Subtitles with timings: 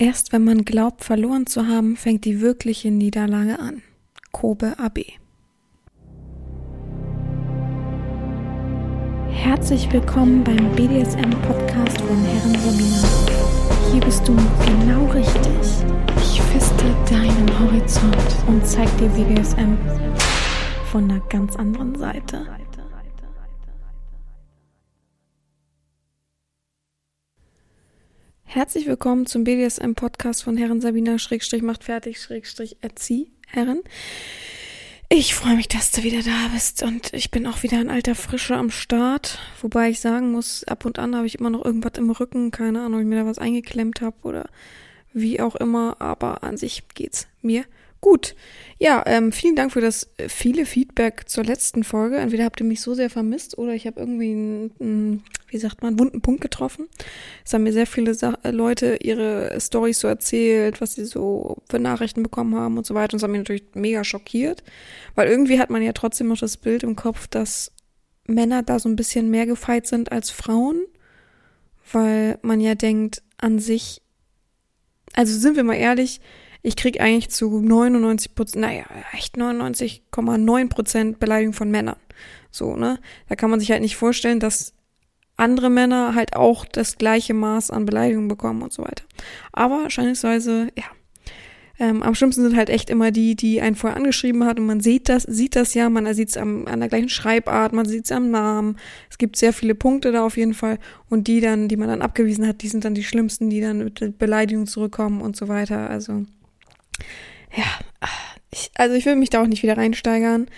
[0.00, 3.82] Erst wenn man glaubt, verloren zu haben, fängt die wirkliche Niederlage an.
[4.32, 5.00] Kobe AB.
[9.28, 13.92] Herzlich willkommen beim BDSM-Podcast von Herren Seminar.
[13.92, 14.34] Hier bist du
[14.64, 15.84] genau richtig.
[16.16, 19.76] Ich feste deinen Horizont und zeig dir BDSM
[20.90, 22.46] von einer ganz anderen Seite.
[28.52, 33.80] Herzlich willkommen zum BDSM-Podcast von Herren Sabina Schrägstrich macht fertig Schrägstrich erzieh Herren.
[35.08, 38.16] Ich freue mich, dass du wieder da bist und ich bin auch wieder in alter
[38.16, 39.38] Frische am Start.
[39.60, 42.80] Wobei ich sagen muss, ab und an habe ich immer noch irgendwas im Rücken, keine
[42.80, 44.48] Ahnung, ob ich mir da was eingeklemmt habe oder
[45.12, 47.64] wie auch immer, aber an sich geht's mir
[48.00, 48.34] Gut,
[48.78, 52.16] ja, ähm, vielen Dank für das viele Feedback zur letzten Folge.
[52.16, 55.82] Entweder habt ihr mich so sehr vermisst oder ich habe irgendwie einen, einen, wie sagt
[55.82, 56.88] man, wunden Punkt getroffen.
[57.44, 61.58] Es haben mir sehr viele Sa äh, Leute ihre Stories so erzählt, was sie so
[61.68, 63.14] für Nachrichten bekommen haben und so weiter.
[63.14, 64.62] Und das hat mich natürlich mega schockiert,
[65.14, 67.72] weil irgendwie hat man ja trotzdem noch das Bild im Kopf, dass
[68.26, 70.84] Männer da so ein bisschen mehr gefeit sind als Frauen,
[71.92, 74.02] weil man ja denkt, an sich,
[75.14, 76.20] also sind wir mal ehrlich,
[76.62, 81.96] ich krieg eigentlich zu 99 Prozent, naja, echt 99,9 Prozent Beleidigung von Männern.
[82.50, 82.98] So, ne?
[83.28, 84.74] Da kann man sich halt nicht vorstellen, dass
[85.40, 89.04] andere Männer halt auch das gleiche Maß an Beleidigung bekommen und so weiter.
[89.52, 90.84] Aber scheinweise, ja.
[91.78, 94.80] Ähm, am schlimmsten sind halt echt immer die, die einen vorher angeschrieben hat und man
[94.80, 98.12] sieht das, sieht das ja, man sieht es an der gleichen Schreibart, man sieht es
[98.12, 98.76] am Namen.
[99.08, 102.02] Es gibt sehr viele Punkte da auf jeden Fall und die dann, die man dann
[102.02, 105.88] abgewiesen hat, die sind dann die schlimmsten, die dann mit Beleidigung zurückkommen und so weiter.
[105.88, 106.26] Also
[107.56, 107.64] ja,
[108.50, 110.48] ich, also ich will mich da auch nicht wieder reinsteigern,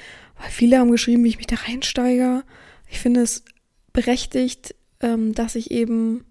[0.41, 2.43] weil viele haben geschrieben, wie ich mich da reinsteige.
[2.89, 3.45] Ich finde es
[3.93, 6.25] berechtigt, ähm, dass ich eben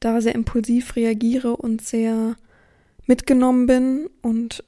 [0.00, 2.36] da sehr impulsiv reagiere und sehr
[3.06, 4.64] mitgenommen bin und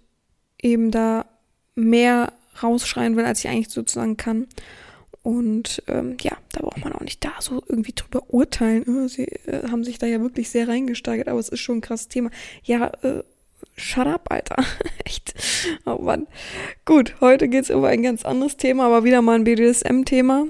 [0.60, 1.27] eben da
[1.74, 2.32] mehr
[2.62, 4.47] rausschreien will, als ich eigentlich sozusagen kann.
[5.22, 8.84] Und ähm, ja, da braucht man auch nicht da so irgendwie drüber urteilen.
[8.86, 11.81] Oh, sie äh, haben sich da ja wirklich sehr reingesteigert, aber es ist schon ein
[11.81, 12.31] krasses Thema.
[12.62, 13.25] Ja, äh,
[13.76, 14.56] shut up, Alter.
[15.04, 15.34] Echt.
[15.84, 16.28] Oh Mann.
[16.84, 20.47] Gut, heute geht's über ein ganz anderes Thema, aber wieder mal ein BDSM-Thema.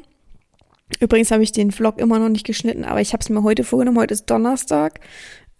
[1.01, 3.65] Übrigens habe ich den Vlog immer noch nicht geschnitten, aber ich habe es mir heute
[3.65, 3.99] vorgenommen.
[3.99, 5.01] Heute ist Donnerstag.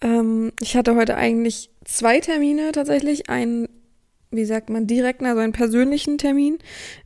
[0.01, 3.29] Ähm, ich hatte heute eigentlich zwei Termine tatsächlich.
[3.29, 3.69] Einen,
[4.31, 6.59] wie sagt man, direkten, also einen persönlichen Termin.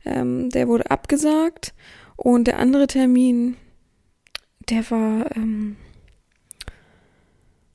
[0.05, 1.73] Ähm, der wurde abgesagt.
[2.15, 3.57] Und der andere Termin,
[4.69, 5.75] der war, ähm,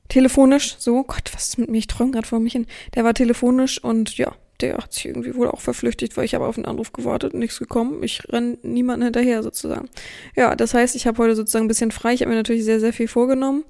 [0.07, 1.77] telefonisch, so, Gott, was ist mit mir?
[1.77, 2.65] Ich träume gerade vor mich hin.
[2.95, 6.47] Der war telefonisch und ja, der hat sich irgendwie wohl auch verflüchtigt, weil ich habe
[6.47, 8.03] auf einen Anruf gewartet und nichts gekommen.
[8.03, 9.89] Ich renn niemanden hinterher sozusagen.
[10.35, 12.13] Ja, das heißt, ich habe heute sozusagen ein bisschen frei.
[12.13, 13.63] Ich habe mir natürlich sehr, sehr viel vorgenommen.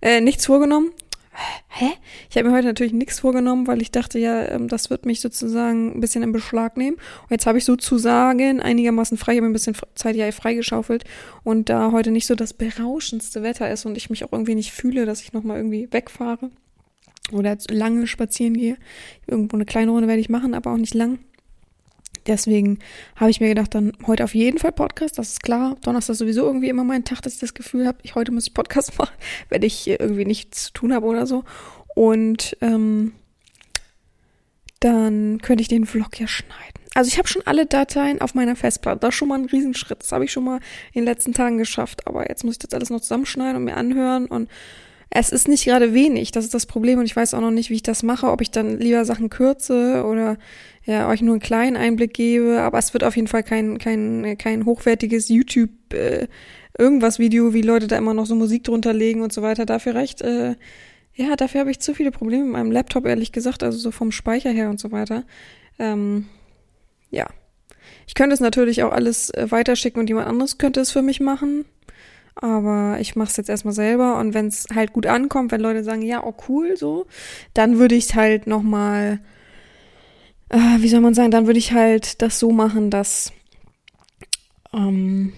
[0.00, 0.90] Äh, nichts vorgenommen
[1.68, 1.90] hä?
[2.30, 5.20] Ich habe mir heute natürlich nichts vorgenommen, weil ich dachte, ja, ähm, das wird mich
[5.20, 6.96] sozusagen ein bisschen in Beschlag nehmen.
[6.96, 11.04] Und jetzt habe ich sozusagen einigermaßen frei, ich habe ein bisschen Zeit ja freigeschaufelt
[11.42, 14.72] und da heute nicht so das berauschendste Wetter ist und ich mich auch irgendwie nicht
[14.72, 16.50] fühle, dass ich nochmal irgendwie wegfahre
[17.32, 18.76] oder lange spazieren gehe.
[19.26, 21.18] Irgendwo eine kleine Runde werde ich machen, aber auch nicht lang.
[22.26, 22.78] Deswegen
[23.16, 25.76] habe ich mir gedacht, dann heute auf jeden Fall Podcast, das ist klar.
[25.82, 28.46] Donnerstag ist sowieso irgendwie immer mein Tag, dass ich das Gefühl habe, ich heute muss
[28.46, 29.14] ich Podcast machen,
[29.48, 31.44] wenn ich irgendwie nichts zu tun habe oder so.
[31.94, 33.12] Und ähm,
[34.80, 36.82] dann könnte ich den Vlog ja schneiden.
[36.94, 39.00] Also ich habe schon alle Dateien auf meiner Festplatte.
[39.00, 40.02] Das ist schon mal ein Riesenschritt.
[40.02, 40.60] Das habe ich schon mal
[40.92, 42.06] in den letzten Tagen geschafft.
[42.06, 44.26] Aber jetzt muss ich das alles noch zusammenschneiden und mir anhören.
[44.26, 44.50] Und
[45.14, 46.32] es ist nicht gerade wenig.
[46.32, 46.98] Das ist das Problem.
[46.98, 48.28] Und ich weiß auch noch nicht, wie ich das mache.
[48.28, 50.38] Ob ich dann lieber Sachen kürze oder
[50.84, 54.36] ja, euch nur einen kleinen Einblick gebe, aber es wird auf jeden Fall kein, kein,
[54.36, 56.26] kein hochwertiges YouTube äh,
[56.76, 59.64] irgendwas Video, wie Leute da immer noch so Musik drunter legen und so weiter.
[59.64, 60.56] Dafür reicht, äh,
[61.14, 64.10] ja, dafür habe ich zu viele Probleme mit meinem Laptop, ehrlich gesagt, also so vom
[64.10, 65.24] Speicher her und so weiter.
[65.78, 66.26] Ähm,
[67.10, 67.26] ja.
[68.06, 71.20] Ich könnte es natürlich auch alles äh, weiterschicken und jemand anderes könnte es für mich
[71.20, 71.64] machen.
[72.34, 75.84] Aber ich mache es jetzt erstmal selber und wenn es halt gut ankommt, wenn Leute
[75.84, 77.06] sagen, ja, oh cool, so,
[77.54, 79.20] dann würde ich halt nochmal
[80.52, 83.32] äh, wie soll man sagen, dann würde ich halt das so machen, dass,
[84.72, 85.32] ähm,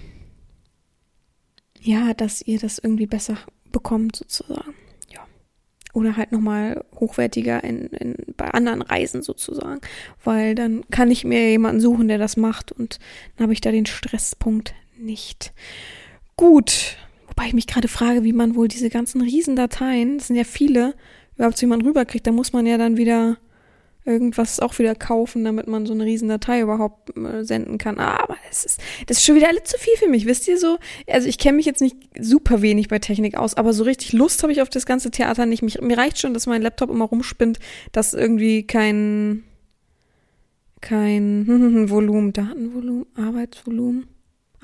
[1.81, 3.38] ja, dass ihr das irgendwie besser
[3.70, 4.75] bekommt, sozusagen.
[5.08, 5.20] Ja.
[5.93, 9.81] Oder halt nochmal hochwertiger in, in, bei anderen Reisen sozusagen.
[10.25, 12.99] Weil dann kann ich mir jemanden suchen, der das macht und
[13.37, 15.52] dann habe ich da den Stresspunkt nicht.
[16.37, 16.97] Gut.
[17.29, 20.95] Wobei ich mich gerade frage, wie man wohl diese ganzen Riesendateien, das sind ja viele,
[21.35, 22.27] überhaupt zu jemandem rüberkriegt.
[22.27, 23.39] Da muss man ja dann wieder
[24.05, 27.99] irgendwas auch wieder kaufen, damit man so eine riesen Datei überhaupt äh, senden kann.
[27.99, 30.79] Aber es ist, das ist schon wieder alles zu viel für mich, wisst ihr so?
[31.09, 34.43] Also ich kenne mich jetzt nicht super wenig bei Technik aus, aber so richtig Lust
[34.43, 35.63] habe ich auf das ganze Theater nicht.
[35.63, 37.59] Mich, mir reicht schon, dass mein Laptop immer rumspinnt,
[37.93, 39.45] dass irgendwie kein
[40.81, 41.47] kein
[41.89, 44.07] Volumen, Datenvolumen, Arbeitsvolumen,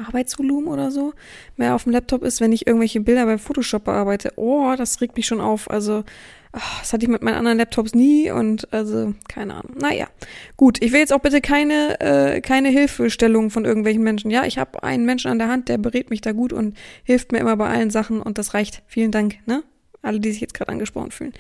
[0.01, 1.13] Arbeitsvolumen oder so
[1.57, 4.33] mehr auf dem Laptop ist, wenn ich irgendwelche Bilder bei Photoshop bearbeite.
[4.37, 5.71] Oh, das regt mich schon auf.
[5.71, 6.05] Also
[6.53, 9.77] Ach, das hatte ich mit meinen anderen Laptops nie und also keine Ahnung.
[9.81, 10.09] Naja,
[10.57, 10.83] gut.
[10.83, 14.33] Ich will jetzt auch bitte keine äh, keine Hilfestellung von irgendwelchen Menschen.
[14.33, 17.31] Ja, ich habe einen Menschen an der Hand, der berät mich da gut und hilft
[17.31, 18.83] mir immer bei allen Sachen und das reicht.
[18.89, 19.63] Vielen Dank, ne?
[20.03, 21.35] Alle, die sich jetzt gerade angesprochen fühlen.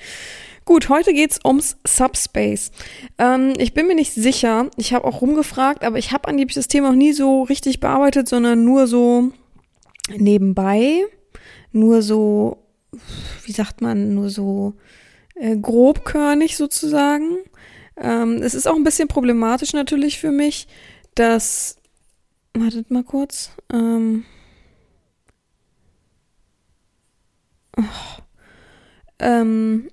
[0.64, 2.70] Gut, heute geht's ums Subspace.
[3.18, 4.70] Ähm, ich bin mir nicht sicher.
[4.76, 8.28] Ich habe auch rumgefragt, aber ich habe angeblich das Thema noch nie so richtig bearbeitet,
[8.28, 9.32] sondern nur so
[10.16, 11.04] nebenbei,
[11.72, 12.58] nur so,
[13.44, 14.74] wie sagt man, nur so
[15.34, 17.38] äh, grobkörnig sozusagen.
[17.96, 20.68] Ähm, es ist auch ein bisschen problematisch natürlich für mich,
[21.14, 21.76] dass.
[22.52, 23.52] Wartet mal kurz.
[23.72, 24.24] Ähm,
[27.76, 28.19] oh,
[29.20, 29.88] ähm,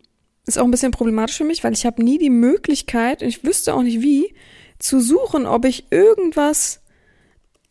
[0.46, 3.44] ist auch ein bisschen problematisch für mich, weil ich habe nie die Möglichkeit, und ich
[3.44, 4.34] wüsste auch nicht wie,
[4.80, 6.82] zu suchen, ob ich irgendwas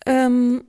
[0.05, 0.65] ähm,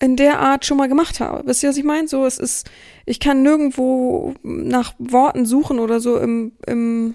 [0.00, 1.46] in der Art schon mal gemacht habe.
[1.46, 2.08] Wisst ihr, was ich meine?
[2.08, 2.68] So, es ist,
[3.06, 7.14] ich kann nirgendwo nach Worten suchen oder so im, im,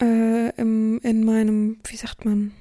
[0.00, 2.52] äh, im, in meinem, wie sagt man,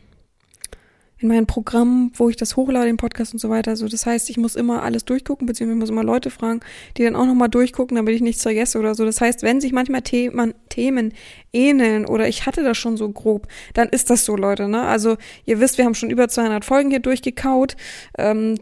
[1.24, 3.72] in meinem Programm, wo ich das hochlade, den Podcast und so weiter.
[3.72, 6.60] Also das heißt, ich muss immer alles durchgucken, beziehungsweise ich muss immer Leute fragen,
[6.98, 9.06] die dann auch nochmal durchgucken, damit ich nichts vergesse oder so.
[9.06, 11.14] Das heißt, wenn sich manchmal Themen, Themen
[11.54, 14.68] ähneln oder ich hatte das schon so grob, dann ist das so, Leute.
[14.68, 14.82] Ne?
[14.82, 15.16] Also
[15.46, 17.78] ihr wisst, wir haben schon über 200 Folgen hier durchgekaut.
[18.18, 18.58] Ähm,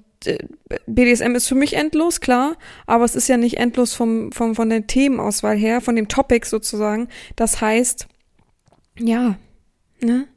[0.86, 4.70] BDSM ist für mich endlos, klar, aber es ist ja nicht endlos vom, vom, von
[4.70, 7.08] der Themenauswahl her, von dem Topic sozusagen.
[7.36, 8.08] Das heißt,
[9.00, 9.40] ja,
[10.00, 10.28] ne?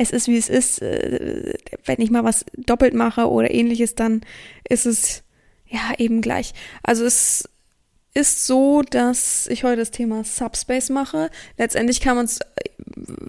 [0.00, 0.80] Es ist, wie es ist.
[0.80, 1.54] Äh,
[1.84, 4.22] wenn ich mal was doppelt mache oder ähnliches, dann
[4.68, 5.22] ist es
[5.68, 6.54] ja eben gleich.
[6.82, 7.48] Also es
[8.12, 11.30] ist so, dass ich heute das Thema Subspace mache.
[11.56, 12.40] Letztendlich kann man es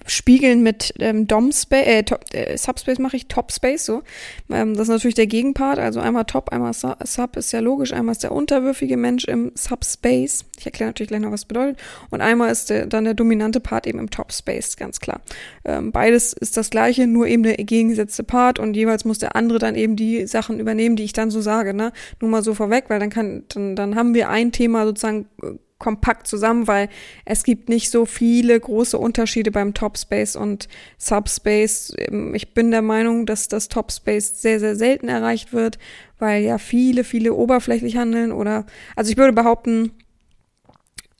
[0.06, 4.02] spiegeln mit ähm, Domspace, äh, top, äh, Subspace mache ich Topspace so.
[4.50, 8.12] Ähm, das ist natürlich der Gegenpart, also einmal Top, einmal Sub ist ja logisch, einmal
[8.12, 10.44] ist der unterwürfige Mensch im Subspace.
[10.58, 11.78] Ich erkläre natürlich gleich noch, was das bedeutet.
[12.10, 15.20] Und einmal ist der, dann der dominante Part eben im Topspace, ganz klar.
[15.64, 19.58] Ähm, beides ist das gleiche, nur eben der gegengesetzte Part und jeweils muss der andere
[19.58, 21.92] dann eben die Sachen übernehmen, die ich dann so sage, ne?
[22.20, 25.52] Nur mal so vorweg, weil dann kann, dann, dann haben wir ein Thema sozusagen äh,
[25.82, 26.88] kompakt zusammen, weil
[27.24, 31.92] es gibt nicht so viele große Unterschiede beim Topspace und Subspace.
[31.98, 35.78] Ähm, ich bin der Meinung, dass das Topspace sehr, sehr selten erreicht wird,
[36.18, 38.64] weil ja viele, viele oberflächlich handeln oder,
[38.94, 39.92] also ich würde behaupten,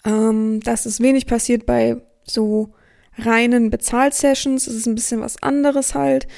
[0.04, 2.72] ähm, dass es wenig passiert bei so
[3.18, 4.68] reinen Bezahlsessions.
[4.68, 6.28] Es ist ein bisschen was anderes halt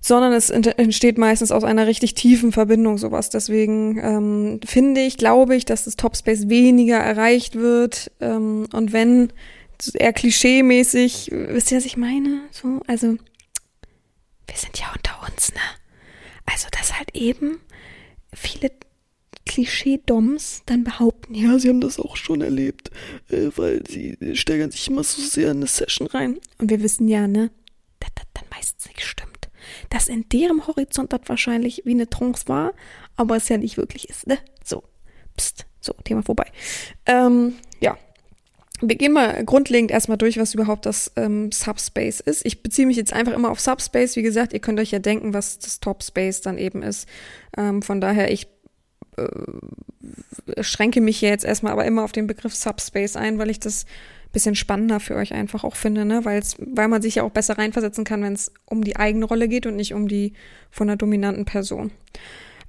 [0.00, 3.30] sondern es entsteht meistens aus einer richtig tiefen Verbindung sowas.
[3.30, 9.32] Deswegen ähm, finde ich, glaube ich, dass das Topspace weniger erreicht wird ähm, und wenn
[9.94, 12.40] eher klischee-mäßig, wisst ihr, was ich meine?
[12.50, 13.12] So, also
[14.46, 15.60] wir sind ja unter uns, ne?
[16.46, 17.60] Also dass halt eben
[18.34, 18.72] viele
[19.44, 22.90] Klischee-Doms dann behaupten, ja, sie haben das auch schon erlebt,
[23.28, 26.38] äh, weil sie steigern sich immer so sehr in eine Session rein.
[26.58, 27.50] Und wir wissen ja, ne,
[28.00, 29.27] dass das dann meistens nicht stimmt
[29.90, 32.72] dass in deren Horizont das wahrscheinlich wie eine Trance war,
[33.16, 34.26] aber es ja nicht wirklich ist.
[34.26, 34.38] Ne?
[34.64, 34.82] So,
[35.36, 36.46] pst, so, Thema vorbei.
[37.06, 37.96] Ähm, ja,
[38.80, 42.46] wir gehen mal grundlegend erstmal durch, was überhaupt das ähm, Subspace ist.
[42.46, 44.16] Ich beziehe mich jetzt einfach immer auf Subspace.
[44.16, 47.08] Wie gesagt, ihr könnt euch ja denken, was das Topspace dann eben ist.
[47.56, 48.46] Ähm, von daher, ich
[49.24, 53.60] äh, schränke mich hier jetzt erstmal aber immer auf den Begriff Subspace ein, weil ich
[53.60, 53.84] das
[54.32, 56.24] bisschen spannender für euch einfach auch finde, ne?
[56.24, 59.48] Weil's, weil man sich ja auch besser reinversetzen kann, wenn es um die eigene Rolle
[59.48, 60.34] geht und nicht um die
[60.70, 61.90] von einer dominanten Person.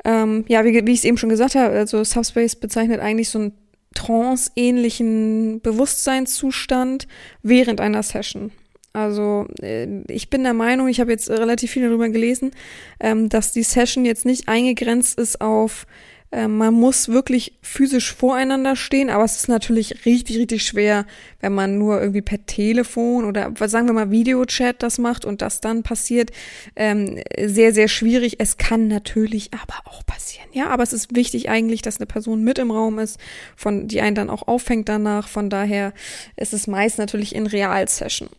[0.06, 3.40] Ähm, ja, wie, wie ich es eben schon gesagt habe, also Subspace bezeichnet eigentlich so
[3.40, 3.54] einen
[3.94, 7.08] trance-ähnlichen Bewusstseinszustand
[7.44, 8.52] während einer Session.
[8.94, 12.52] Also äh, ich bin der Meinung, ich habe jetzt relativ viel darüber gelesen,
[13.00, 15.86] ähm, dass die Session jetzt nicht eingegrenzt ist auf
[16.32, 21.06] ähm, man muss wirklich physisch voreinander stehen, aber es ist natürlich richtig, richtig schwer,
[21.40, 25.60] wenn man nur irgendwie per Telefon oder sagen wir mal Videochat das macht und das
[25.60, 26.30] dann passiert.
[26.76, 28.36] Ähm, sehr, sehr schwierig.
[28.40, 30.48] Es kann natürlich aber auch passieren.
[30.52, 33.20] Ja, aber es ist wichtig eigentlich, dass eine Person mit im Raum ist,
[33.56, 35.28] von die einen dann auch auffängt danach.
[35.28, 35.94] Von daher
[36.36, 38.30] ist es meist natürlich in Realsession.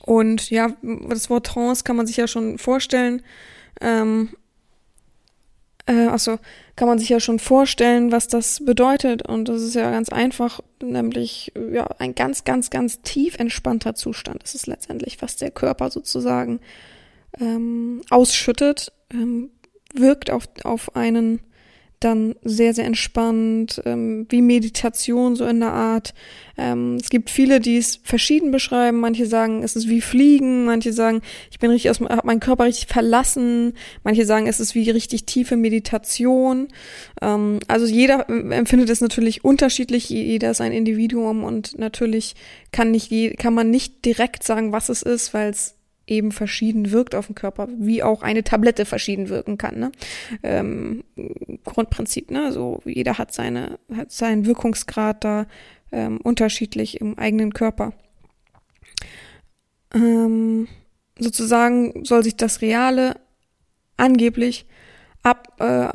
[0.00, 0.72] Und ja,
[1.08, 3.22] das Wort Trance kann man sich ja schon vorstellen.
[3.80, 4.30] Ähm,
[5.88, 6.38] Äh, also
[6.76, 9.26] kann man sich ja schon vorstellen, was das bedeutet.
[9.26, 14.42] Und das ist ja ganz einfach, nämlich ja ein ganz, ganz, ganz tief entspannter Zustand.
[14.42, 16.60] Das ist letztendlich, was der Körper sozusagen
[17.40, 19.50] ähm, ausschüttet, ähm,
[19.94, 21.40] wirkt auf, auf einen
[22.00, 26.14] dann sehr, sehr entspannt, ähm, wie Meditation so in der Art.
[26.56, 29.00] Ähm, es gibt viele, die es verschieden beschreiben.
[29.00, 30.64] Manche sagen, es ist wie Fliegen.
[30.64, 33.74] Manche sagen, ich bin richtig aus, hab meinen Körper richtig verlassen.
[34.04, 36.68] Manche sagen, es ist wie richtig tiefe Meditation.
[37.20, 40.08] Ähm, also jeder empfindet es natürlich unterschiedlich.
[40.08, 42.34] Jeder ist ein Individuum und natürlich
[42.72, 45.77] kann nicht, kann man nicht direkt sagen, was es ist, weil es
[46.08, 49.78] eben verschieden wirkt auf den Körper, wie auch eine Tablette verschieden wirken kann.
[49.78, 49.92] Ne?
[50.42, 51.04] Ähm,
[51.64, 52.52] Grundprinzip, ne?
[52.52, 55.46] So jeder hat seine, hat seinen Wirkungsgrad da
[55.92, 57.92] ähm, unterschiedlich im eigenen Körper.
[59.94, 60.68] Ähm,
[61.18, 63.16] sozusagen soll sich das Reale
[63.96, 64.66] angeblich
[65.22, 65.88] ab äh,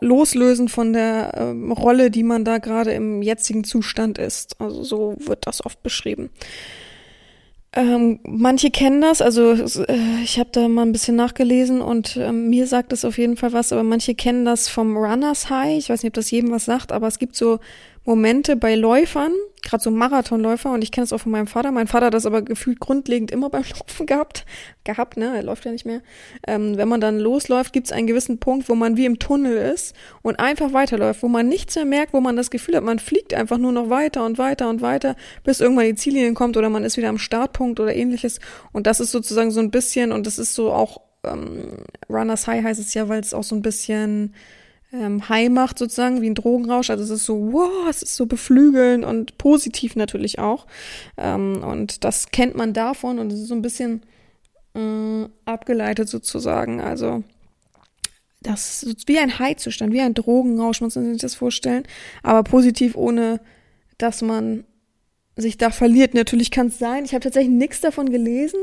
[0.00, 4.60] loslösen von der äh, Rolle, die man da gerade im jetzigen Zustand ist.
[4.60, 6.30] Also so wird das oft beschrieben.
[7.74, 12.32] Ähm, manche kennen das, also äh, ich habe da mal ein bisschen nachgelesen und äh,
[12.32, 15.76] mir sagt das auf jeden Fall was, aber manche kennen das vom Runners High.
[15.76, 17.58] Ich weiß nicht, ob das jedem was sagt, aber es gibt so
[18.08, 21.72] Momente bei Läufern, gerade so Marathonläufer, und ich kenne es auch von meinem Vater.
[21.72, 24.46] Mein Vater hat das aber gefühlt grundlegend immer beim Laufen gehabt.
[24.84, 25.36] Gehabt, ne?
[25.36, 26.00] Er läuft ja nicht mehr.
[26.46, 29.58] Ähm, wenn man dann losläuft, gibt es einen gewissen Punkt, wo man wie im Tunnel
[29.58, 32.98] ist und einfach weiterläuft, wo man nichts mehr merkt, wo man das Gefühl hat, man
[32.98, 36.70] fliegt einfach nur noch weiter und weiter und weiter, bis irgendwann die Ziellinie kommt oder
[36.70, 38.40] man ist wieder am Startpunkt oder ähnliches.
[38.72, 42.64] Und das ist sozusagen so ein bisschen, und das ist so auch, ähm, Runners High
[42.64, 44.32] heißt es ja, weil es auch so ein bisschen
[44.92, 46.90] ähm, high macht, sozusagen, wie ein Drogenrausch.
[46.90, 50.66] Also es ist so, wow, es ist so beflügelnd und positiv natürlich auch.
[51.16, 54.02] Ähm, und das kennt man davon und es ist so ein bisschen
[54.74, 56.80] äh, abgeleitet sozusagen.
[56.80, 57.22] Also
[58.40, 61.84] das ist wie ein High-Zustand, wie ein Drogenrausch, muss man sich das vorstellen.
[62.22, 63.40] Aber positiv, ohne
[63.98, 64.64] dass man
[65.36, 66.14] sich da verliert.
[66.14, 68.60] Natürlich kann es sein, ich habe tatsächlich nichts davon gelesen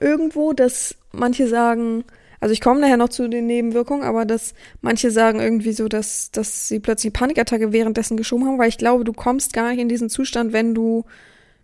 [0.00, 2.04] irgendwo, dass manche sagen,
[2.42, 6.32] also ich komme nachher noch zu den Nebenwirkungen, aber dass manche sagen irgendwie so, dass,
[6.32, 9.88] dass sie plötzlich Panikattacke währenddessen geschoben haben, weil ich glaube, du kommst gar nicht in
[9.88, 11.04] diesen Zustand, wenn du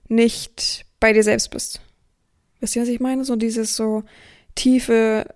[0.06, 1.80] nicht bei dir selbst bist.
[2.60, 3.24] Wisst ihr, was ich meine?
[3.24, 4.04] So dieses so
[4.54, 5.26] tiefe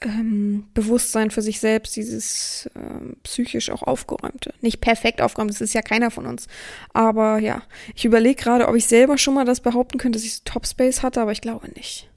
[0.00, 4.54] ähm, Bewusstsein für sich selbst, dieses ähm, psychisch auch aufgeräumte.
[4.62, 6.46] Nicht perfekt aufgeräumt, das ist ja keiner von uns.
[6.94, 7.62] Aber ja,
[7.94, 11.20] ich überlege gerade, ob ich selber schon mal das behaupten könnte, dass ich Topspace hatte,
[11.20, 12.08] aber ich glaube nicht.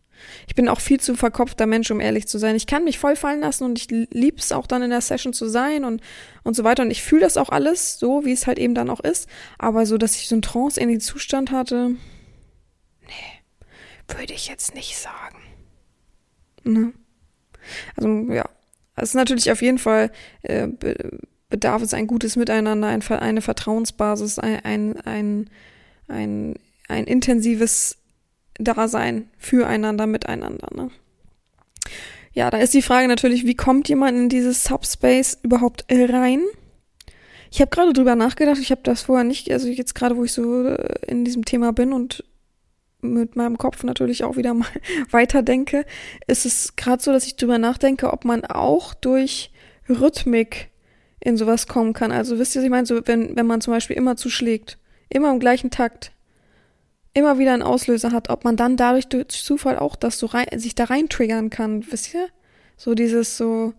[0.48, 2.56] Ich bin auch viel zu verkopfter Mensch, um ehrlich zu sein.
[2.56, 5.34] Ich kann mich voll fallen lassen und ich liebe es auch dann in der Session
[5.34, 6.02] zu sein und,
[6.44, 6.84] und so weiter.
[6.84, 9.28] Und ich fühle das auch alles so, wie es halt eben dann auch ist.
[9.58, 11.96] Aber so, dass ich so einen trance-ähnlichen Zustand hatte,
[13.06, 15.42] nee, würde ich jetzt nicht sagen.
[16.64, 16.94] Ne?
[17.96, 18.50] Also, ja.
[18.96, 20.68] Es ist natürlich auf jeden Fall, äh,
[21.50, 25.50] bedarf es ein gutes Miteinander, ein, eine Vertrauensbasis, ein, ein, ein,
[26.08, 26.56] ein,
[26.88, 27.06] ein
[28.58, 30.68] intensives Dasein füreinander, miteinander.
[30.76, 30.90] Ne?
[32.34, 36.42] Ja, da ist die Frage natürlich, wie kommt jemand in dieses Subspace überhaupt rein?
[37.50, 40.34] Ich habe gerade drüber nachgedacht, ich habe das vorher nicht, also jetzt gerade, wo ich
[40.34, 42.24] so äh, in diesem Thema bin und
[43.02, 44.68] mit meinem Kopf natürlich auch wieder mal
[45.12, 45.86] weiterdenke,
[46.28, 49.52] ist es gerade so, dass ich drüber nachdenke, ob man auch durch
[49.88, 50.70] Rhythmik
[51.20, 52.12] in sowas kommen kann.
[52.12, 52.86] Also wisst ihr, was ich meine?
[52.86, 54.78] So, wenn, wenn man zum Beispiel immer zuschlägt,
[55.10, 56.12] immer im gleichen Takt,
[57.18, 60.48] immer wieder einen Auslöser hat, ob man dann dadurch durch Zufall auch das so rein,
[60.58, 62.28] sich da rein triggern kann, wisst ihr?
[62.78, 63.74] So dieses so,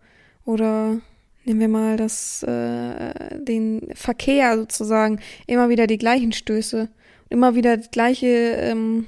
[0.45, 1.01] oder
[1.45, 6.89] nehmen wir mal das, äh, den Verkehr sozusagen, immer wieder die gleichen Stöße,
[7.29, 9.07] immer wieder das gleiche ähm,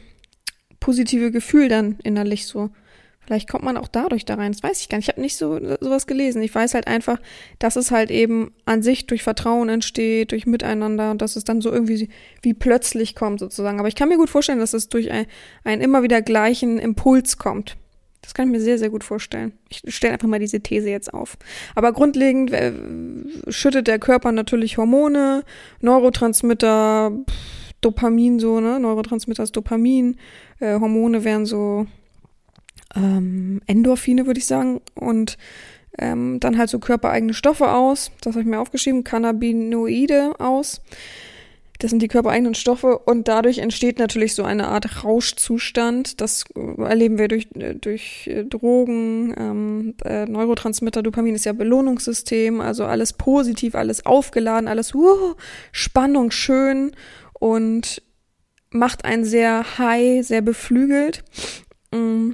[0.78, 2.70] positive Gefühl dann innerlich so.
[3.30, 4.50] Vielleicht kommt man auch dadurch da rein.
[4.50, 5.06] Das weiß ich gar nicht.
[5.06, 6.42] Ich habe nicht so sowas gelesen.
[6.42, 7.20] Ich weiß halt einfach,
[7.60, 11.60] dass es halt eben an sich durch Vertrauen entsteht, durch Miteinander und dass es dann
[11.60, 12.08] so irgendwie
[12.42, 13.78] wie plötzlich kommt sozusagen.
[13.78, 15.26] Aber ich kann mir gut vorstellen, dass es durch ein,
[15.62, 17.76] einen immer wieder gleichen Impuls kommt.
[18.20, 19.52] Das kann ich mir sehr, sehr gut vorstellen.
[19.68, 21.36] Ich stelle einfach mal diese These jetzt auf.
[21.76, 22.72] Aber grundlegend äh,
[23.46, 25.44] schüttet der Körper natürlich Hormone,
[25.80, 27.12] Neurotransmitter,
[27.80, 28.80] Dopamin so, ne?
[28.80, 30.16] Neurotransmitter ist Dopamin,
[30.58, 31.86] äh, Hormone wären so
[32.94, 34.80] ähm, Endorphine, würde ich sagen.
[34.94, 35.38] Und
[35.98, 38.10] ähm, dann halt so körpereigene Stoffe aus.
[38.20, 39.04] Das habe ich mir aufgeschrieben.
[39.04, 40.80] Cannabinoide aus.
[41.80, 46.20] Das sind die körpereigenen Stoffe und dadurch entsteht natürlich so eine Art Rauschzustand.
[46.20, 47.48] Das erleben wir durch,
[47.80, 54.68] durch äh, Drogen, ähm, äh, Neurotransmitter, Dopamin ist ja Belohnungssystem, also alles positiv, alles aufgeladen,
[54.68, 55.34] alles uh,
[55.72, 56.92] Spannung, schön
[57.32, 58.02] und
[58.68, 61.24] macht einen sehr high, sehr beflügelt.
[61.92, 62.32] Mm.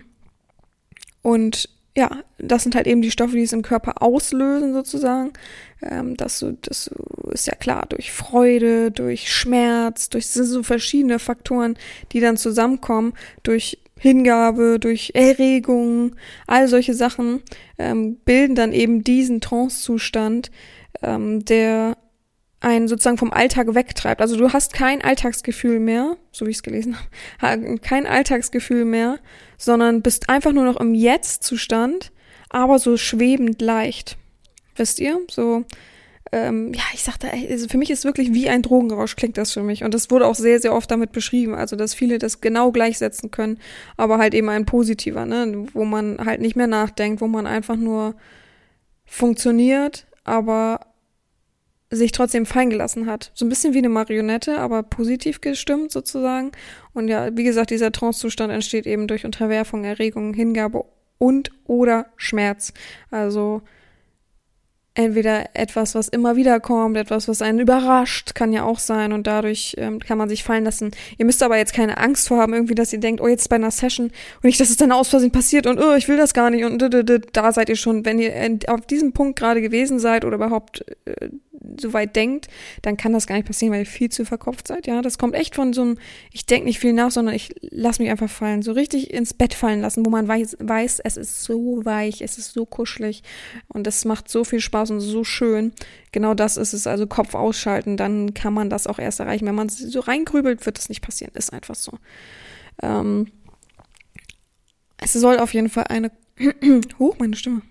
[1.27, 5.33] Und ja, das sind halt eben die Stoffe, die es im Körper auslösen sozusagen.
[5.83, 6.89] Ähm, das, das
[7.33, 11.77] ist ja klar, durch Freude, durch Schmerz, durch so verschiedene Faktoren,
[12.13, 16.15] die dann zusammenkommen, durch Hingabe, durch Erregung,
[16.47, 17.43] all solche Sachen
[17.77, 20.53] ähm, bilden dann eben diesen Trance-Zustand,
[21.03, 21.97] ähm, der
[22.67, 24.21] einen sozusagen vom Alltag wegtreibt.
[24.21, 26.97] Also du hast kein Alltagsgefühl mehr, so wie ich es gelesen
[27.41, 29.21] habe, kein Alltagsgefühl mehr,
[29.57, 32.11] sondern bist einfach nur noch im Jetzt-Zustand,
[32.51, 34.19] aber so schwebend leicht.
[34.75, 35.21] Wisst ihr?
[35.31, 35.65] So,
[36.33, 39.63] ähm, ja, ich sagte, also für mich ist wirklich wie ein Drogenrausch, klingt das für
[39.63, 39.85] mich.
[39.85, 41.55] Und das wurde auch sehr, sehr oft damit beschrieben.
[41.55, 43.61] Also, dass viele das genau gleichsetzen können,
[43.97, 45.67] aber halt eben ein positiver, ne?
[45.73, 48.17] Wo man halt nicht mehr nachdenkt, wo man einfach nur
[49.05, 50.81] funktioniert, aber
[51.91, 53.31] sich trotzdem fallen gelassen hat.
[53.35, 56.53] So ein bisschen wie eine Marionette, aber positiv gestimmt sozusagen.
[56.93, 60.85] Und ja, wie gesagt, dieser Trancezustand entsteht eben durch Unterwerfung, Erregung, Hingabe
[61.19, 62.73] und oder Schmerz.
[63.11, 63.63] Also
[64.97, 69.27] entweder etwas, was immer wieder kommt, etwas, was einen überrascht, kann ja auch sein und
[69.27, 70.91] dadurch ähm, kann man sich fallen lassen.
[71.19, 73.57] Ihr müsst aber jetzt keine Angst vor haben, irgendwie, dass ihr denkt, oh, jetzt bei
[73.57, 76.35] einer Session und nicht, dass es dann aus Versehen passiert und oh, ich will das
[76.35, 76.83] gar nicht und
[77.33, 78.33] da seid ihr schon, wenn ihr
[78.69, 81.29] auf diesem Punkt gerade gewesen seid oder überhaupt äh,
[81.81, 82.49] so weit denkt,
[82.83, 84.87] dann kann das gar nicht passieren, weil ihr viel zu verkopft seid.
[84.87, 85.99] Ja, das kommt echt von so einem,
[86.33, 89.55] ich denke nicht viel nach, sondern ich lasse mich einfach fallen, so richtig ins Bett
[89.55, 93.23] fallen lassen, wo man weiß, weiß, es ist so weich, es ist so kuschelig
[93.69, 95.73] und es macht so viel Spaß und so schön.
[96.13, 99.47] Genau das ist es, also Kopf ausschalten, dann kann man das auch erst erreichen.
[99.47, 101.93] Wenn man so reingrübelt, wird das nicht passieren, ist einfach so.
[102.83, 103.27] Ähm,
[104.99, 106.11] es soll auf jeden Fall eine,
[106.99, 107.63] hoch meine Stimme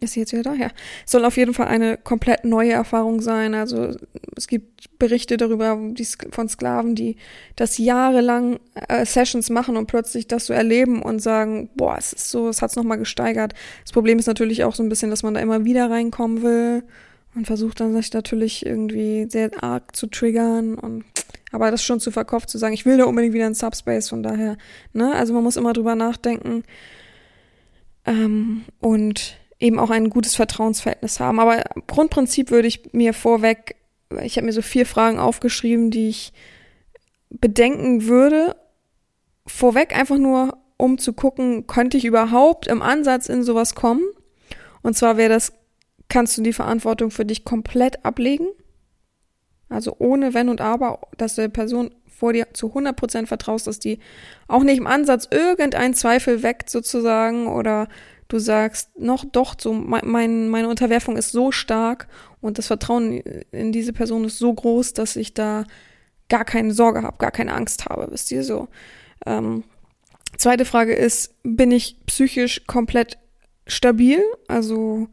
[0.00, 0.70] ist jetzt wieder daher.
[1.06, 3.54] Soll auf jeden Fall eine komplett neue Erfahrung sein.
[3.54, 3.94] Also
[4.36, 7.16] es gibt Berichte darüber die, von Sklaven, die
[7.56, 12.30] das jahrelang äh, Sessions machen und plötzlich das so erleben und sagen, boah, es ist
[12.30, 13.54] so, es hat's nochmal gesteigert.
[13.82, 16.84] Das Problem ist natürlich auch so ein bisschen, dass man da immer wieder reinkommen will
[17.34, 21.04] und versucht dann sich natürlich irgendwie sehr arg zu triggern und
[21.52, 24.24] aber das schon zu verkauft zu sagen, ich will da unbedingt wieder in Subspace, von
[24.24, 24.56] daher,
[24.92, 25.14] ne?
[25.14, 26.64] Also man muss immer drüber nachdenken.
[28.06, 31.40] Ähm, und eben auch ein gutes Vertrauensverhältnis haben.
[31.40, 33.76] Aber Grundprinzip würde ich mir vorweg,
[34.22, 36.32] ich habe mir so vier Fragen aufgeschrieben, die ich
[37.30, 38.56] bedenken würde,
[39.46, 44.04] vorweg einfach nur, um zu gucken, könnte ich überhaupt im Ansatz in sowas kommen?
[44.82, 45.52] Und zwar wäre das,
[46.08, 48.48] kannst du die Verantwortung für dich komplett ablegen?
[49.70, 53.98] Also ohne Wenn und Aber, dass der Person vor dir zu 100% vertraust, dass die
[54.46, 57.88] auch nicht im Ansatz irgendeinen Zweifel weckt sozusagen oder
[58.28, 62.08] du sagst, noch doch, so mein, meine Unterwerfung ist so stark
[62.40, 63.20] und das Vertrauen
[63.52, 65.64] in diese Person ist so groß, dass ich da
[66.28, 68.68] gar keine Sorge habe, gar keine Angst habe, wisst ihr so.
[69.26, 69.64] Ähm,
[70.36, 73.18] zweite Frage ist, bin ich psychisch komplett
[73.66, 74.22] stabil?
[74.48, 75.08] Also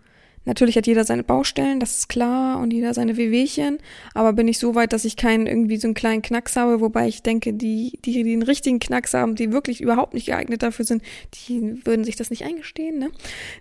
[0.46, 3.78] Natürlich hat jeder seine Baustellen, das ist klar, und jeder seine Wehwehchen,
[4.14, 7.08] aber bin ich so weit, dass ich keinen irgendwie so einen kleinen Knacks habe, wobei
[7.08, 11.04] ich denke, die, die, den richtigen Knacks haben, die wirklich überhaupt nicht geeignet dafür sind,
[11.48, 13.12] die würden sich das nicht eingestehen, ne?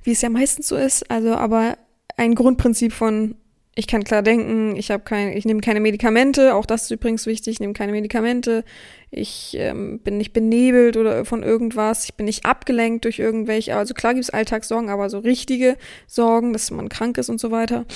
[0.05, 1.11] Wie es ja meistens so ist.
[1.11, 1.77] Also, aber
[2.17, 3.35] ein Grundprinzip von
[3.75, 7.27] ich kann klar denken, ich habe kein, ich nehme keine Medikamente, auch das ist übrigens
[7.27, 8.65] wichtig, ich nehme keine Medikamente,
[9.11, 13.95] ich ähm, bin nicht benebelt oder von irgendwas, ich bin nicht abgelenkt durch irgendwelche, also
[13.95, 17.87] klar gibt's Alltagssorgen, aber so richtige Sorgen, dass man krank ist und so weiter.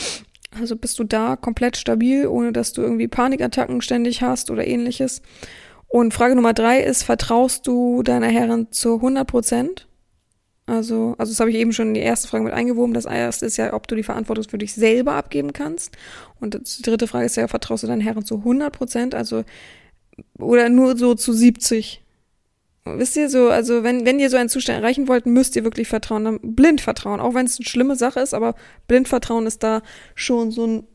[0.58, 5.22] Also bist du da komplett stabil, ohne dass du irgendwie Panikattacken ständig hast oder ähnliches.
[5.88, 9.88] Und Frage Nummer drei ist, vertraust du deiner Herren zu 100 Prozent?
[10.66, 12.94] Also, also das habe ich eben schon in die erste Frage mit eingewoben.
[12.94, 15.94] Das erste ist ja, ob du die Verantwortung für dich selber abgeben kannst.
[16.40, 19.14] Und die dritte Frage ist ja, vertraust du deinen Herren zu 100 Prozent?
[19.14, 19.44] Also,
[20.38, 22.03] oder nur so zu 70?
[22.87, 25.88] Wisst ihr so, also wenn, wenn ihr so einen Zustand erreichen wollt, müsst ihr wirklich
[25.88, 28.55] vertrauen, dann blind vertrauen, auch wenn es eine schlimme Sache ist, aber
[28.87, 29.83] blind vertrauen ist da
[30.14, 30.87] schon so ein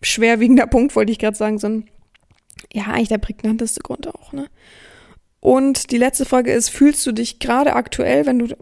[0.00, 1.90] schwerwiegender Punkt, wollte ich gerade sagen, so ein,
[2.72, 4.48] ja, eigentlich der prägnanteste Grund auch, ne?
[5.46, 8.56] Und die letzte Frage ist, fühlst du dich gerade aktuell, wenn du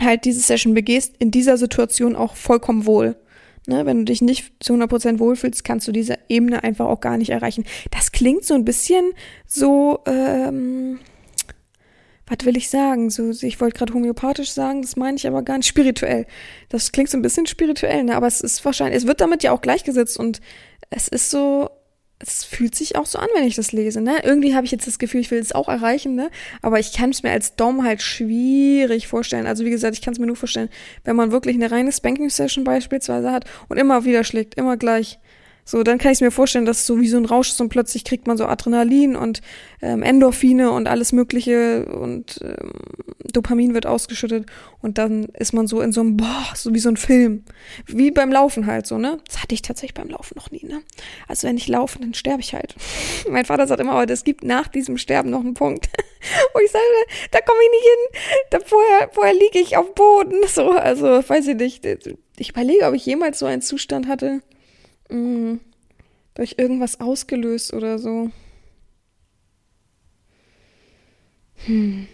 [0.00, 3.16] halt diese Session begehst, in dieser Situation auch vollkommen wohl?
[3.66, 7.18] Ne, wenn du dich nicht zu 100% wohlfühlst, kannst du diese Ebene einfach auch gar
[7.18, 7.66] nicht erreichen.
[7.90, 9.04] Das klingt so ein bisschen
[9.46, 10.98] so, ähm,
[12.26, 13.10] was will ich sagen?
[13.10, 16.24] So, ich wollte gerade homöopathisch sagen, das meine ich aber gar nicht spirituell.
[16.70, 18.16] Das klingt so ein bisschen spirituell, ne?
[18.16, 20.40] aber es ist wahrscheinlich, es wird damit ja auch gleichgesetzt und
[20.88, 21.68] es ist so,
[22.20, 24.24] es fühlt sich auch so an, wenn ich das lese, ne?
[24.24, 26.30] Irgendwie habe ich jetzt das Gefühl, ich will es auch erreichen, ne?
[26.62, 29.46] Aber ich kann es mir als Dom halt schwierig vorstellen.
[29.46, 30.68] Also wie gesagt, ich kann es mir nur vorstellen,
[31.04, 35.20] wenn man wirklich eine reine Spanking-Session beispielsweise hat und immer wieder schlägt, immer gleich.
[35.68, 37.68] So, dann kann ich mir vorstellen, dass es so wie so ein Rausch ist und
[37.68, 39.42] plötzlich kriegt man so Adrenalin und
[39.82, 42.72] ähm, Endorphine und alles Mögliche und ähm,
[43.34, 44.46] Dopamin wird ausgeschüttet
[44.80, 47.44] und dann ist man so in so einem, boah, so wie so ein Film.
[47.84, 49.18] Wie beim Laufen halt so, ne?
[49.26, 50.80] Das hatte ich tatsächlich beim Laufen noch nie, ne?
[51.26, 52.74] Also wenn ich laufe, dann sterbe ich halt.
[53.30, 55.90] mein Vater sagt immer, aber es gibt nach diesem Sterben noch einen Punkt,
[56.54, 56.84] wo ich sage,
[57.30, 61.46] da komme ich nicht hin, da vorher, vorher liege ich auf Boden, so, also weiß
[61.46, 61.84] ich nicht.
[62.38, 64.40] Ich überlege, ob ich jemals so einen Zustand hatte,
[65.10, 65.58] mh,
[66.34, 68.30] durch irgendwas ausgelöst oder so.
[71.66, 72.06] Hm.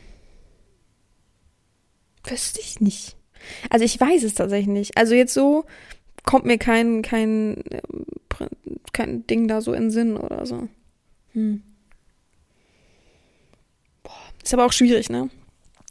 [2.25, 3.17] Wüsste ich nicht.
[3.69, 4.97] Also ich weiß es tatsächlich nicht.
[4.97, 5.67] Also jetzt so
[6.25, 7.63] kommt mir kein, kein,
[8.93, 10.69] kein Ding da so in Sinn oder so.
[11.33, 11.63] Hm.
[14.03, 15.29] Boah, ist aber auch schwierig, ne?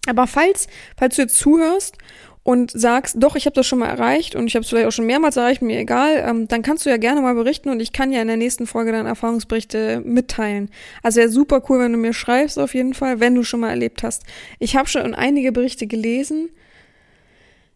[0.08, 1.98] Aber falls, falls du jetzt zuhörst
[2.44, 4.92] und sagst, doch, ich habe das schon mal erreicht und ich habe es vielleicht auch
[4.92, 7.94] schon mehrmals erreicht, mir egal, ähm, dann kannst du ja gerne mal berichten und ich
[7.94, 10.70] kann ja in der nächsten Folge deine Erfahrungsberichte mitteilen.
[11.02, 13.70] Also wäre super cool, wenn du mir schreibst auf jeden Fall, wenn du schon mal
[13.70, 14.24] erlebt hast.
[14.60, 16.50] Ich habe schon einige Berichte gelesen.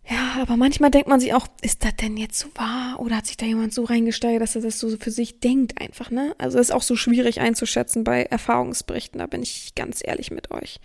[0.09, 2.97] Ja, aber manchmal denkt man sich auch, ist das denn jetzt so wahr?
[2.99, 6.11] Oder hat sich da jemand so reingesteigert, dass er das so für sich denkt einfach,
[6.11, 6.33] ne?
[6.37, 10.79] Also ist auch so schwierig einzuschätzen bei Erfahrungsberichten, da bin ich ganz ehrlich mit euch.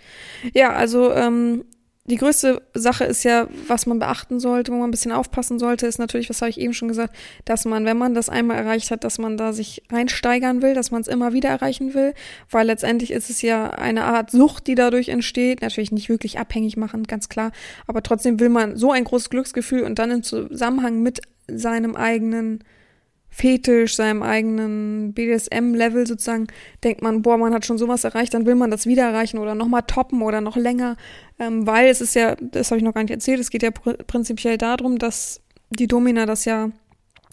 [0.54, 1.64] Ja, also ähm,
[2.04, 5.86] die größte Sache ist ja, was man beachten sollte, wo man ein bisschen aufpassen sollte,
[5.86, 8.90] ist natürlich, was habe ich eben schon gesagt, dass man, wenn man das einmal erreicht
[8.90, 12.12] hat, dass man da sich reinsteigern will, dass man es immer wieder erreichen will,
[12.50, 15.62] weil letztendlich ist es ja eine Art Sucht, die dadurch entsteht.
[15.62, 17.52] Natürlich nicht wirklich abhängig machen, ganz klar,
[17.86, 22.64] aber trotzdem will man so ein großes Glücksgefühl und dann im Zusammenhang mit seinem eigenen
[23.34, 26.48] Fetisch, seinem eigenen BDSM-Level sozusagen,
[26.84, 29.54] denkt man, boah, man hat schon sowas erreicht, dann will man das wieder erreichen oder
[29.54, 30.98] nochmal toppen oder noch länger,
[31.38, 33.70] ähm, weil es ist ja, das habe ich noch gar nicht erzählt, es geht ja
[33.70, 35.40] pr prinzipiell darum, dass
[35.70, 36.70] die Domina das ja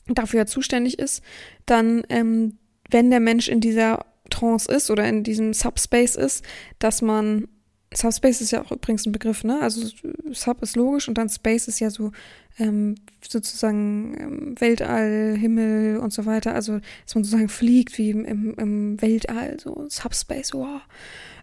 [0.08, 1.22] dafür ja zuständig ist,
[1.66, 2.58] dann, ähm,
[2.90, 6.46] wenn der Mensch in dieser Trance ist oder in diesem Subspace ist,
[6.80, 7.50] dass man
[7.94, 9.60] Subspace ist ja auch übrigens ein Begriff, ne?
[9.62, 9.90] Also
[10.32, 12.12] Sub ist logisch und dann Space ist ja so
[12.60, 12.96] ähm,
[13.28, 16.54] sozusagen ähm, Weltall, Himmel und so weiter.
[16.54, 20.82] Also dass man sozusagen fliegt wie im, im, Weltall, so Subspace, wow.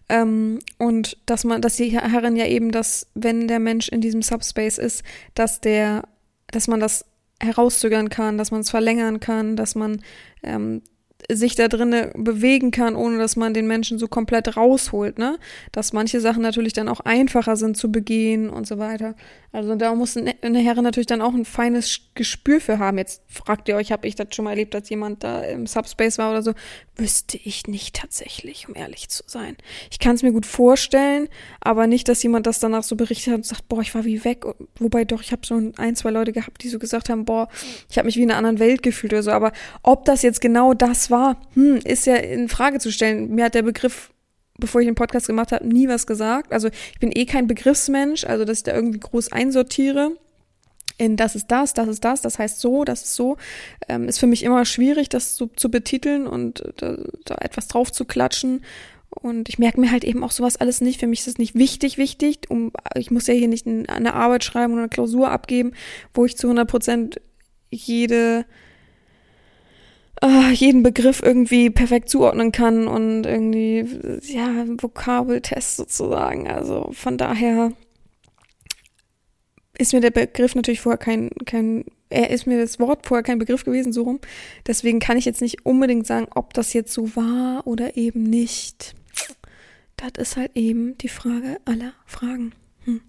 [0.09, 4.21] Ähm, und dass man, dass die Herren ja eben, dass wenn der Mensch in diesem
[4.21, 5.03] Subspace ist,
[5.35, 6.07] dass der,
[6.51, 7.03] dass man das
[7.41, 10.01] herauszögern kann, dass man es verlängern kann, dass man
[10.43, 10.81] ähm,
[11.29, 15.37] sich da drinnen bewegen kann, ohne dass man den Menschen so komplett rausholt, ne?
[15.73, 19.15] Dass manche Sachen natürlich dann auch einfacher sind zu begehen und so weiter.
[19.51, 22.97] Also da muss eine Herren natürlich dann auch ein feines Gespür für haben.
[22.97, 26.17] Jetzt fragt ihr euch, habe ich das schon mal erlebt, dass jemand da im Subspace
[26.17, 26.53] war oder so?
[26.95, 29.57] Wüsste ich nicht tatsächlich, um ehrlich zu sein.
[29.91, 31.27] Ich kann es mir gut vorstellen,
[31.59, 34.23] aber nicht, dass jemand das danach so berichtet hat und sagt, boah, ich war wie
[34.23, 34.45] weg.
[34.79, 37.49] Wobei doch, ich habe so ein, zwei Leute gehabt, die so gesagt haben, boah,
[37.89, 39.31] ich habe mich wie in einer anderen Welt gefühlt oder so.
[39.31, 41.16] Aber ob das jetzt genau das war,
[41.53, 43.33] hm, ist ja in Frage zu stellen.
[43.33, 44.11] Mir hat der Begriff
[44.57, 46.51] bevor ich den Podcast gemacht habe, nie was gesagt.
[46.51, 50.17] Also ich bin eh kein Begriffsmensch, also dass ich da irgendwie groß einsortiere.
[50.97, 53.37] In das ist das, das ist das, das heißt so, das ist so,
[53.87, 57.91] ähm, ist für mich immer schwierig, das so zu betiteln und da, da etwas drauf
[57.91, 58.63] zu klatschen.
[59.09, 60.99] Und ich merke mir halt eben auch sowas alles nicht.
[60.99, 62.49] Für mich ist es nicht wichtig, wichtig.
[62.49, 65.73] Um, ich muss ja hier nicht eine Arbeit schreiben oder eine Klausur abgeben,
[66.13, 67.21] wo ich zu 100 Prozent
[67.69, 68.45] jede
[70.23, 73.85] uh, jeden Begriff irgendwie perfekt zuordnen kann und irgendwie,
[74.23, 76.47] ja, Vokabeltest sozusagen.
[76.47, 77.71] Also von daher
[79.77, 83.39] ist mir der Begriff natürlich vorher kein, kein, er ist mir das Wort vorher kein
[83.39, 84.19] Begriff gewesen, so rum.
[84.65, 88.95] Deswegen kann ich jetzt nicht unbedingt sagen, ob das jetzt so war oder eben nicht.
[89.97, 92.53] Das ist halt eben die Frage aller Fragen.
[92.85, 93.01] Hm.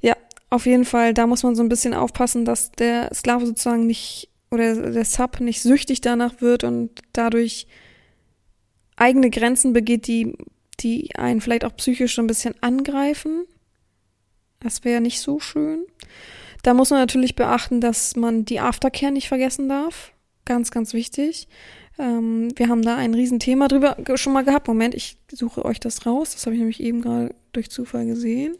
[0.00, 0.16] Ja,
[0.50, 4.28] auf jeden Fall, da muss man so ein bisschen aufpassen, dass der Sklave sozusagen nicht
[4.50, 7.66] oder der Sub nicht süchtig danach wird und dadurch
[8.96, 10.36] eigene Grenzen begeht, die,
[10.80, 13.46] die einen vielleicht auch psychisch so ein bisschen angreifen.
[14.60, 15.84] Das wäre nicht so schön.
[16.62, 20.12] Da muss man natürlich beachten, dass man die Aftercare nicht vergessen darf.
[20.44, 21.48] Ganz, ganz wichtig.
[21.98, 24.68] Ähm, wir haben da ein Riesenthema drüber schon mal gehabt.
[24.68, 26.32] Moment, ich suche euch das raus.
[26.32, 28.56] Das habe ich nämlich eben gerade durch Zufall gesehen.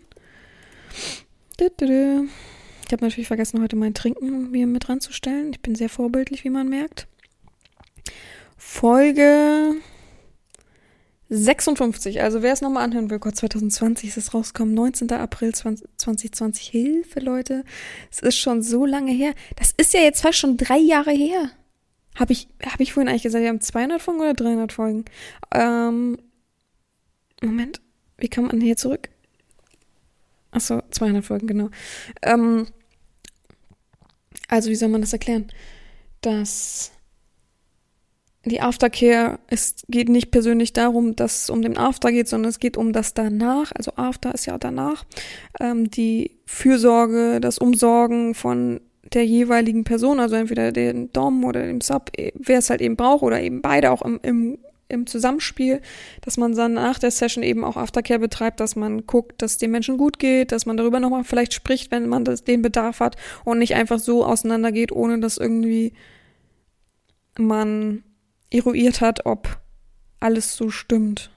[1.58, 2.28] Du, du, du.
[2.86, 5.50] Ich habe natürlich vergessen, heute mein Trinken mir mit ranzustellen.
[5.50, 7.08] Ich bin sehr vorbildlich, wie man merkt.
[8.56, 9.74] Folge
[11.28, 12.22] 56.
[12.22, 14.74] Also wer es nochmal anhören will, Gott, 2020 ist es rausgekommen.
[14.74, 15.10] 19.
[15.10, 16.68] April 2020.
[16.68, 17.64] Hilfe, Leute.
[18.12, 19.34] Es ist schon so lange her.
[19.56, 21.50] Das ist ja jetzt fast schon drei Jahre her.
[22.14, 25.04] Habe ich, hab ich vorhin eigentlich gesagt, wir haben 200 Folgen oder 300 Folgen?
[25.52, 26.18] Ähm,
[27.42, 27.80] Moment,
[28.16, 29.08] wie kann man hier zurück?
[30.52, 31.70] Achso, 200 Folgen, genau.
[32.22, 32.68] Ähm,
[34.48, 35.46] also, wie soll man das erklären?
[36.20, 36.92] Dass
[38.46, 42.58] die Aftercare, es geht nicht persönlich darum, dass es um den After geht, sondern es
[42.58, 45.04] geht um das danach, also After ist ja danach,
[45.60, 48.80] ähm, die Fürsorge, das Umsorgen von
[49.12, 53.22] der jeweiligen Person, also entweder den Dom oder dem Sub, wer es halt eben braucht
[53.22, 55.80] oder eben beide auch im, im, im Zusammenspiel,
[56.20, 59.72] dass man dann nach der Session eben auch Aftercare betreibt, dass man guckt, dass dem
[59.72, 63.16] Menschen gut geht, dass man darüber nochmal vielleicht spricht, wenn man das, den Bedarf hat
[63.44, 65.92] und nicht einfach so auseinandergeht, ohne dass irgendwie
[67.38, 68.04] man
[68.50, 69.60] eruiert hat, ob
[70.20, 71.30] alles so stimmt.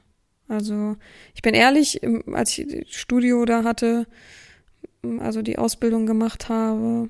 [0.47, 0.97] Also
[1.35, 2.01] ich bin ehrlich,
[2.33, 4.07] als ich Studio da hatte,
[5.19, 7.09] also die Ausbildung gemacht habe,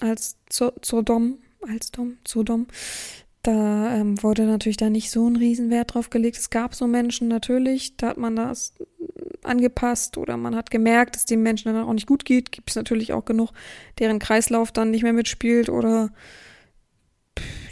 [0.00, 2.66] als zur, zur Dom, als Dom, zur Dom,
[3.46, 6.36] da ähm, wurde natürlich da nicht so ein Riesenwert drauf gelegt.
[6.36, 8.74] Es gab so Menschen natürlich, da hat man das
[9.42, 12.52] angepasst oder man hat gemerkt, dass dem Menschen dann auch nicht gut geht.
[12.52, 13.50] Gibt es natürlich auch genug,
[13.98, 16.10] deren Kreislauf dann nicht mehr mitspielt oder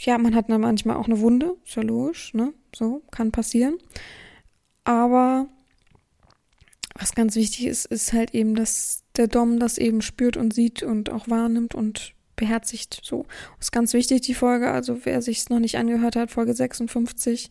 [0.00, 2.52] ja, man hat dann manchmal auch eine Wunde, ist ja logisch, ne?
[2.74, 3.78] So, kann passieren.
[4.84, 5.46] Aber
[6.94, 10.82] was ganz wichtig ist, ist halt eben, dass der Dom das eben spürt und sieht
[10.82, 13.00] und auch wahrnimmt und beherzigt.
[13.02, 13.26] So,
[13.60, 14.70] ist ganz wichtig, die Folge.
[14.70, 17.50] Also, wer sich es noch nicht angehört hat, Folge 56.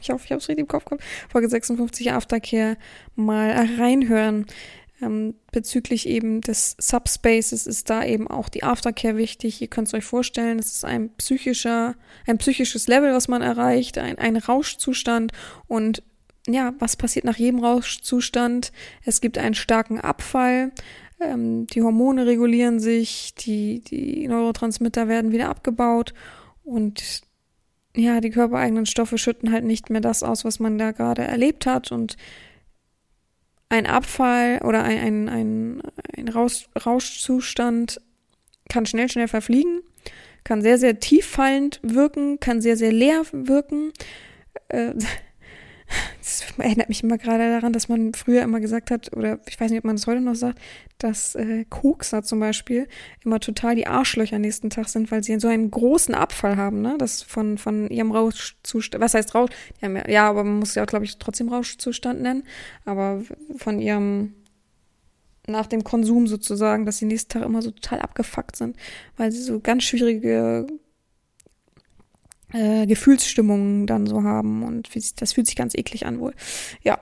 [0.00, 1.04] Ich hoffe, ich habe es richtig im Kopf gehabt.
[1.30, 2.76] Folge 56 Aftercare
[3.14, 4.46] mal reinhören.
[5.00, 9.60] Ähm, bezüglich eben des Subspaces ist da eben auch die Aftercare wichtig.
[9.62, 11.94] Ihr könnt es euch vorstellen, es ist ein psychischer,
[12.26, 15.32] ein psychisches Level, was man erreicht, ein, ein Rauschzustand
[15.68, 16.02] und
[16.48, 18.72] ja, was passiert nach jedem Rauschzustand?
[19.04, 20.72] Es gibt einen starken Abfall,
[21.20, 26.14] ähm, die Hormone regulieren sich, die, die Neurotransmitter werden wieder abgebaut
[26.64, 27.22] und
[27.96, 31.66] ja, die körpereigenen Stoffe schütten halt nicht mehr das aus, was man da gerade erlebt
[31.66, 32.16] hat und
[33.68, 35.82] ein Abfall oder ein, ein, ein,
[36.16, 38.00] ein Rausch, Rauschzustand
[38.68, 39.80] kann schnell, schnell verfliegen,
[40.44, 43.92] kann sehr, sehr tieffallend wirken, kann sehr, sehr leer wirken.
[44.68, 44.94] Äh,
[46.18, 49.70] das erinnert mich immer gerade daran, dass man früher immer gesagt hat, oder ich weiß
[49.70, 50.58] nicht, ob man das heute noch sagt,
[50.98, 52.88] dass äh, Kokser zum Beispiel
[53.24, 56.96] immer total die Arschlöcher nächsten Tag sind, weil sie so einen großen Abfall haben, ne?
[56.98, 59.50] Das von, von ihrem Rauschzustand, was heißt Rausch?
[59.80, 62.42] Ja, ja, aber man muss ja, glaube ich, trotzdem Rauschzustand nennen,
[62.84, 63.22] aber
[63.56, 64.34] von ihrem
[65.46, 68.76] nach dem Konsum sozusagen, dass sie nächsten Tag immer so total abgefuckt sind,
[69.16, 70.66] weil sie so ganz schwierige
[72.52, 76.34] äh, Gefühlsstimmungen dann so haben und wie, das fühlt sich ganz eklig an wohl.
[76.82, 77.00] Ja,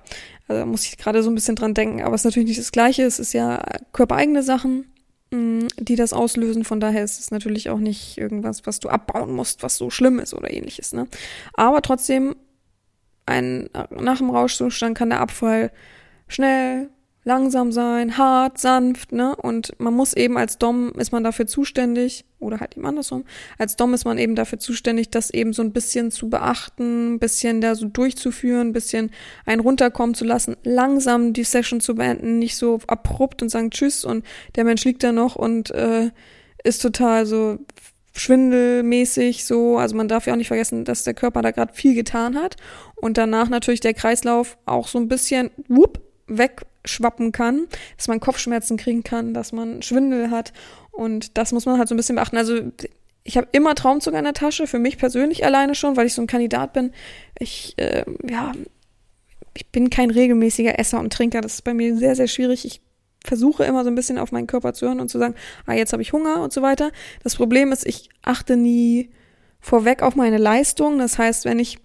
[0.49, 2.61] also da muss ich gerade so ein bisschen dran denken, aber es ist natürlich nicht
[2.61, 4.93] das Gleiche, es ist ja körpereigene Sachen,
[5.31, 8.89] mh, mm, die das auslösen, von daher ist es natürlich auch nicht irgendwas, was du
[8.89, 11.07] abbauen musst, was so schlimm ist oder ähnliches, ne?
[11.55, 12.37] Aber trotzdem,
[13.27, 15.73] ein, nach dem Rauschzustand kann der Abfall
[16.29, 16.91] schnell
[17.27, 19.35] langsam sein, hart, sanft, ne?
[19.35, 23.25] Und man muss eben als Dom ist man dafür zuständig, oder halt eben andersrum,
[23.59, 27.19] als Dom ist man eben dafür zuständig, das eben so ein bisschen zu beachten, ein
[27.19, 29.11] bisschen da so durchzuführen, ein bisschen
[29.45, 34.05] einen runterkommen zu lassen, langsam die Session zu beenden, nicht so abrupt und sagen Tschüss
[34.05, 36.11] und der Mensch liegt da noch und äh,
[36.63, 37.59] ist total so
[38.13, 39.79] schwindelmäßig so.
[39.79, 42.55] Also man darf ja auch nicht vergessen, dass der Körper da gerade viel getan hat
[42.95, 46.01] und danach natürlich der Kreislauf auch so ein bisschen whoop,
[46.87, 50.53] wegschwappen kann, dass man Kopfschmerzen kriegen kann, dass man Schwindel hat
[50.93, 52.37] und das muss man halt so ein bisschen beachten.
[52.37, 52.61] Also
[53.25, 56.23] ich habe immer Traumzug in der Tasche, für mich persönlich alleine schon, weil ich so
[56.23, 56.93] ein Kandidat bin.
[57.39, 58.53] Ich, äh, ja,
[59.55, 61.41] ich bin kein regelmäßiger Esser und Trinker.
[61.41, 62.65] Das ist bei mir sehr, sehr schwierig.
[62.65, 62.81] Ich
[63.25, 65.35] versuche immer so ein bisschen auf meinen Körper zu hören und zu sagen,
[65.67, 66.93] ah, jetzt habe ich Hunger und so weiter.
[67.25, 69.11] Das Problem ist, ich achte nie
[69.61, 70.99] vorweg auf meine Leistung.
[70.99, 71.79] Das heißt, wenn ich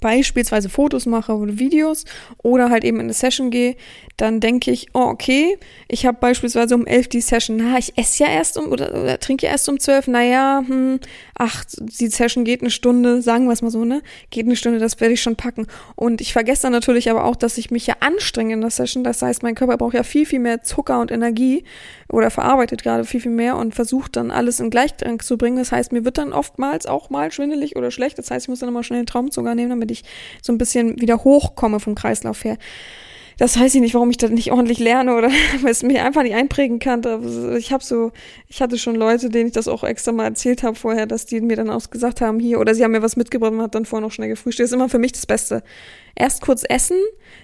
[0.00, 2.04] beispielsweise Fotos mache oder Videos
[2.42, 3.76] oder halt eben in eine Session gehe,
[4.16, 8.24] dann denke ich, oh, okay, ich habe beispielsweise um elf die Session, na, ich esse
[8.24, 10.98] ja erst um oder, oder trinke ja erst um zwölf, naja, hm,
[11.34, 14.02] ach, die Session geht eine Stunde, sagen wir es mal so, ne?
[14.30, 15.66] Geht eine Stunde, das werde ich schon packen.
[15.94, 19.04] Und ich vergesse dann natürlich aber auch, dass ich mich ja anstrenge in der Session.
[19.04, 21.64] Das heißt, mein Körper braucht ja viel, viel mehr Zucker und Energie
[22.10, 25.58] oder verarbeitet gerade viel, viel mehr und versucht dann alles in Gleichklang zu bringen.
[25.58, 28.18] Das heißt, mir wird dann oftmals auch mal schwindelig oder schlecht.
[28.18, 30.04] Das heißt, ich muss dann immer schnell einen Traumzucker nehmen, damit ich
[30.42, 32.58] so ein bisschen wieder hochkomme vom Kreislauf her
[33.38, 35.30] das weiß ich nicht, warum ich das nicht ordentlich lerne oder
[35.62, 37.02] weil es mich einfach nicht einprägen kann.
[37.56, 38.10] Ich habe so,
[38.48, 41.40] ich hatte schon Leute, denen ich das auch extra mal erzählt habe vorher, dass die
[41.40, 43.84] mir dann auch gesagt haben, hier, oder sie haben mir was mitgebracht und hat dann
[43.84, 44.64] vorher noch schnell gefrühstückt.
[44.64, 45.62] Das ist immer für mich das Beste
[46.18, 46.96] erst kurz essen,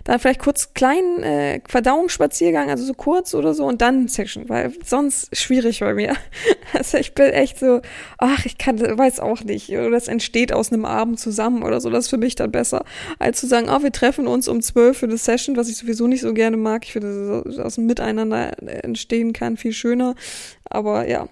[0.03, 4.73] dann vielleicht kurz kleinen äh, Verdauungsspaziergang, also so kurz oder so und dann Session, weil
[4.85, 6.15] sonst schwierig bei mir.
[6.73, 7.83] Also ich bin echt so,
[8.19, 11.89] ach, ich kann, weiß auch nicht, oder das entsteht aus einem Abend zusammen oder so,
[11.89, 12.85] das ist für mich dann besser,
[13.21, 16.09] als zu sagen, oh, wir treffen uns um zwölf für eine Session, was ich sowieso
[16.09, 16.85] nicht so gerne mag.
[16.85, 20.17] Ich finde, dass aus dem Miteinander entstehen kann, viel schöner.
[20.65, 21.29] Aber ja,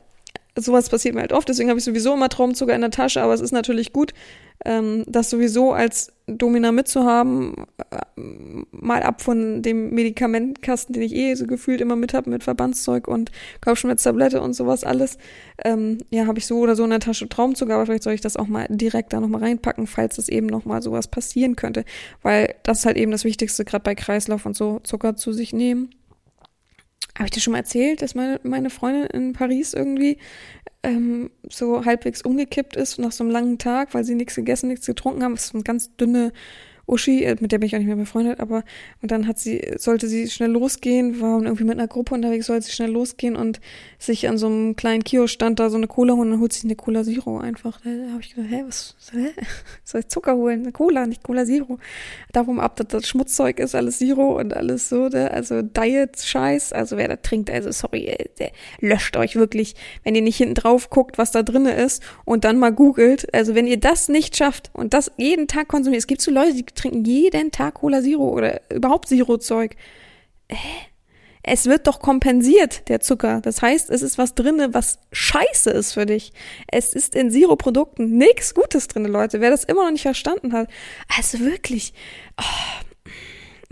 [0.56, 3.34] sowas passiert mir halt oft, deswegen habe ich sowieso immer Traumzucker in der Tasche, aber
[3.34, 4.12] es ist natürlich gut,
[4.64, 7.54] ähm, das sowieso als Domina mitzuhaben,
[7.90, 8.22] äh,
[8.70, 13.08] mal ab von dem Medikamentkasten, den ich eh so gefühlt immer mit habe, mit Verbandszeug
[13.08, 15.18] und Kopfschmerztablette und sowas alles.
[15.64, 18.20] Ähm, ja, habe ich so oder so in der Tasche Traumzucker, aber vielleicht soll ich
[18.20, 21.84] das auch mal direkt da nochmal reinpacken, falls es eben nochmal sowas passieren könnte.
[22.22, 25.52] Weil das ist halt eben das Wichtigste, gerade bei Kreislauf und so, Zucker zu sich
[25.52, 25.90] nehmen.
[27.16, 30.18] Habe ich dir schon mal erzählt, dass meine, meine Freundin in Paris irgendwie
[30.82, 34.86] ähm, so halbwegs umgekippt ist nach so einem langen Tag, weil sie nichts gegessen, nichts
[34.86, 35.34] getrunken haben.
[35.34, 36.32] Das ist eine ganz dünne
[36.86, 38.64] Uschi, äh, mit der bin ich auch nicht mehr befreundet, aber
[39.00, 42.66] und dann hat sie, sollte sie schnell losgehen, war irgendwie mit einer Gruppe unterwegs, sollte
[42.66, 43.60] sie schnell losgehen und
[43.98, 46.52] sich an so einem kleinen Kiosk stand da so eine Cola holen und dann holt
[46.52, 47.80] sich eine Cola Zero einfach.
[47.82, 49.30] Da habe ich gedacht, hä, was, hä?
[49.84, 50.62] Soll ich Zucker holen?
[50.62, 51.78] Eine Cola, nicht Cola Zero.
[52.32, 55.30] Darum ab, dass das Schmutzzeug ist, alles Zero und alles so, ne?
[55.30, 60.22] also Diet-Scheiß, also wer da trinkt, also sorry, äh, der löscht euch wirklich, wenn ihr
[60.22, 63.78] nicht hinten drauf guckt, was da drinne ist und dann mal googelt, also wenn ihr
[63.78, 67.50] das nicht schafft und das jeden Tag konsumiert, es gibt so Leute, die trinken jeden
[67.50, 69.76] Tag Cola Zero oder überhaupt Zero-Zeug.
[70.48, 70.56] Hä?
[71.44, 73.40] Es wird doch kompensiert, der Zucker.
[73.40, 76.32] Das heißt, es ist was drinne, was scheiße ist für dich.
[76.68, 79.40] Es ist in Zero-Produkten nichts Gutes drinne, Leute.
[79.40, 80.68] Wer das immer noch nicht verstanden hat.
[81.16, 81.94] Also wirklich.
[82.40, 82.84] Oh,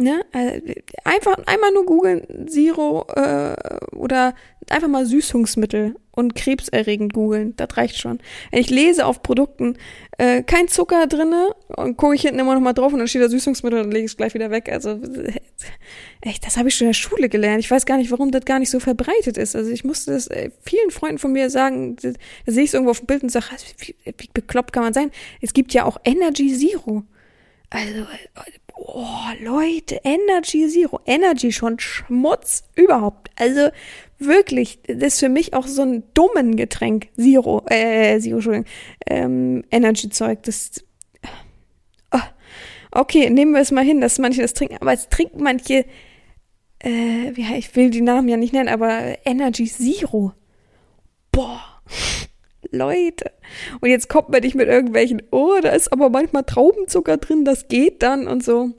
[0.03, 0.25] ne?
[0.33, 3.55] Äh, einfach einmal nur googeln, Zero äh,
[3.95, 4.35] oder
[4.71, 7.55] einfach mal Süßungsmittel und krebserregend googeln.
[7.57, 8.19] Das reicht schon.
[8.53, 9.77] Ich lese auf Produkten,
[10.19, 13.23] äh, kein Zucker drinne und gucke ich hinten immer noch mal drauf und dann steht
[13.23, 14.71] da Süßungsmittel und lege ich es gleich wieder weg.
[14.71, 15.01] Also
[16.21, 17.61] echt, das habe ich schon in der Schule gelernt.
[17.61, 19.57] Ich weiß gar nicht, warum das gar nicht so verbreitet ist.
[19.57, 22.13] Also ich musste das äh, vielen Freunden von mir sagen, da
[22.47, 23.47] sehe ich es irgendwo auf dem Bild und sage,
[23.79, 25.11] wie, wie bekloppt kann man sein?
[25.41, 27.05] Es gibt ja auch Energy Zero.
[27.71, 28.05] Also,
[28.75, 29.07] oh,
[29.41, 31.01] Leute, Energy Zero.
[31.07, 33.31] Energy schon Schmutz überhaupt.
[33.37, 33.71] Also,
[34.21, 37.09] wirklich, das ist für mich auch so ein dummen Getränk.
[37.17, 38.67] Zero, äh, Zero, Entschuldigung,
[39.07, 40.85] ähm, Energy-Zeug, das,
[42.13, 42.19] oh.
[42.93, 45.85] okay, nehmen wir es mal hin, dass manche das trinken, aber es trinken manche,
[46.79, 50.33] äh, wie, ich will die Namen ja nicht nennen, aber Energy Zero.
[51.33, 51.63] Boah.
[52.73, 53.33] Leute.
[53.81, 57.69] Und jetzt kommt man nicht mit irgendwelchen, oh, da ist aber manchmal Traubenzucker drin, das
[57.69, 58.71] geht dann und so.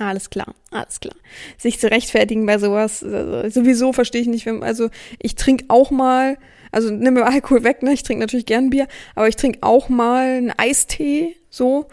[0.00, 1.14] Alles klar, alles klar.
[1.58, 5.90] Sich zu rechtfertigen bei sowas, also sowieso verstehe ich nicht, wenn, also ich trinke auch
[5.90, 6.38] mal,
[6.72, 7.92] also nimm mir Alkohol weg, ne?
[7.92, 11.86] Ich trinke natürlich gern Bier, aber ich trinke auch mal einen Eistee, so.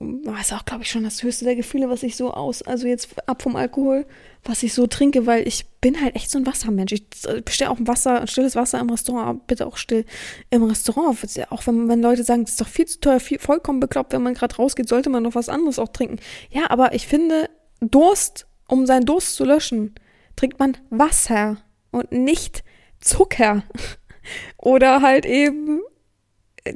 [0.00, 2.86] Das ist auch, glaube ich, schon das höchste der Gefühle, was ich so aus, also
[2.86, 4.06] jetzt ab vom Alkohol,
[4.44, 6.92] was ich so trinke, weil ich bin halt echt so ein Wassermensch.
[6.92, 7.04] Ich
[7.44, 10.04] bestelle auch Wasser, stilles Wasser im Restaurant, bitte auch still
[10.50, 11.18] im Restaurant.
[11.50, 14.22] Auch wenn, wenn Leute sagen, es ist doch viel zu teuer, viel, vollkommen bekloppt, wenn
[14.22, 16.20] man gerade rausgeht, sollte man noch was anderes auch trinken.
[16.50, 19.94] Ja, aber ich finde, Durst, um seinen Durst zu löschen,
[20.36, 21.56] trinkt man Wasser
[21.90, 22.62] und nicht
[23.00, 23.64] Zucker.
[24.58, 25.80] Oder halt eben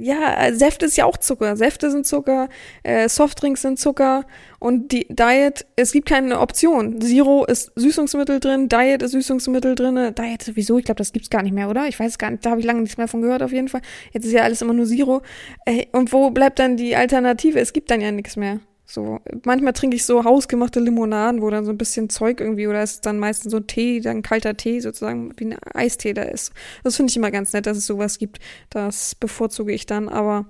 [0.01, 1.57] ja, Säfte ist ja auch Zucker.
[1.57, 2.49] Säfte sind Zucker,
[2.83, 4.25] äh, Softdrinks sind Zucker
[4.59, 7.01] und die Diet, es gibt keine Option.
[7.01, 10.15] Zero ist Süßungsmittel drin, Diet ist Süßungsmittel drin.
[10.15, 11.89] Diet sowieso, ich glaube, das gibt's gar nicht mehr, oder?
[11.89, 13.83] Ich weiß gar nicht, da habe ich lange nichts mehr von gehört auf jeden Fall.
[14.13, 15.23] Jetzt ist ja alles immer nur Zero.
[15.67, 17.59] Äh, und wo bleibt dann die Alternative?
[17.59, 18.61] Es gibt dann ja nichts mehr.
[18.93, 22.83] So, manchmal trinke ich so hausgemachte Limonaden, wo dann so ein bisschen Zeug irgendwie, oder
[22.83, 26.53] ist es dann meistens so Tee, dann kalter Tee sozusagen, wie ein Eistee da ist.
[26.85, 28.39] Das finde ich immer ganz nett, dass es sowas gibt.
[28.69, 30.47] Das bevorzuge ich dann, aber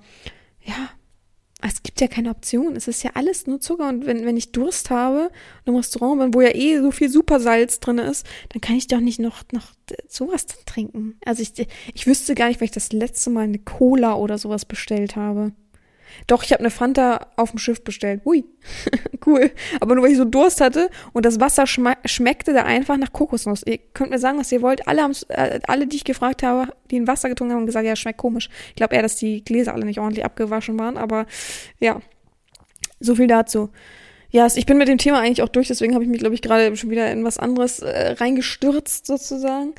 [0.61, 0.89] ja,
[1.65, 2.75] es gibt ja keine Option.
[2.75, 3.87] Es ist ja alles nur Zucker.
[3.87, 5.29] Und wenn, wenn ich Durst habe
[5.65, 8.99] und im Restaurant wo ja eh so viel Supersalz drin ist, dann kann ich doch
[8.99, 9.71] nicht noch, noch
[10.09, 11.17] sowas trinken.
[11.23, 11.53] Also ich,
[11.93, 15.53] ich wüsste gar nicht, weil ich das letzte Mal eine Cola oder sowas bestellt habe.
[16.27, 18.21] Doch, ich habe eine Fanta auf dem Schiff bestellt.
[18.25, 18.45] Hui,
[19.25, 19.51] cool.
[19.79, 23.63] Aber nur weil ich so Durst hatte und das Wasser schmeckte da einfach nach Kokosnuss.
[23.65, 24.87] Ihr könnt mir sagen, was ihr wollt.
[24.87, 27.95] Alle, äh, alle, die ich gefragt habe, die ein Wasser getrunken haben, haben gesagt, ja,
[27.95, 28.49] schmeckt komisch.
[28.69, 30.97] Ich glaube eher, dass die Gläser alle nicht ordentlich abgewaschen waren.
[30.97, 31.25] Aber
[31.79, 32.01] ja,
[32.99, 33.69] so viel dazu.
[34.29, 36.41] Ja, ich bin mit dem Thema eigentlich auch durch, deswegen habe ich mich, glaube ich,
[36.41, 39.75] gerade schon wieder in was anderes äh, reingestürzt, sozusagen.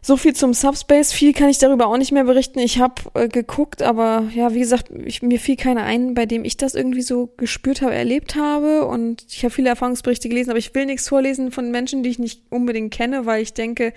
[0.00, 1.12] So viel zum Subspace.
[1.12, 2.58] Viel kann ich darüber auch nicht mehr berichten.
[2.60, 6.44] Ich habe äh, geguckt, aber ja, wie gesagt, ich, mir fiel keiner ein, bei dem
[6.44, 8.86] ich das irgendwie so gespürt habe, erlebt habe.
[8.86, 12.18] Und ich habe viele Erfahrungsberichte gelesen, aber ich will nichts vorlesen von Menschen, die ich
[12.18, 13.92] nicht unbedingt kenne, weil ich denke,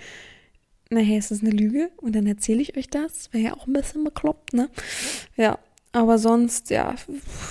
[0.90, 1.90] naja, ist das eine Lüge?
[1.96, 3.32] Und dann erzähle ich euch das.
[3.32, 4.68] Wäre ja auch ein bisschen bekloppt, ne?
[5.36, 5.58] Ja.
[5.94, 6.94] Aber sonst, ja,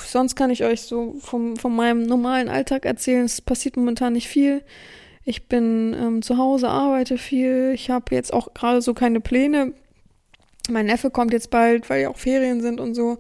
[0.08, 3.26] sonst kann ich euch so vom, von meinem normalen Alltag erzählen.
[3.26, 4.64] Es passiert momentan nicht viel.
[5.24, 7.72] Ich bin ähm, zu Hause, arbeite viel.
[7.76, 9.74] Ich habe jetzt auch gerade so keine Pläne.
[10.70, 13.20] Mein Neffe kommt jetzt bald, weil ja auch Ferien sind und so.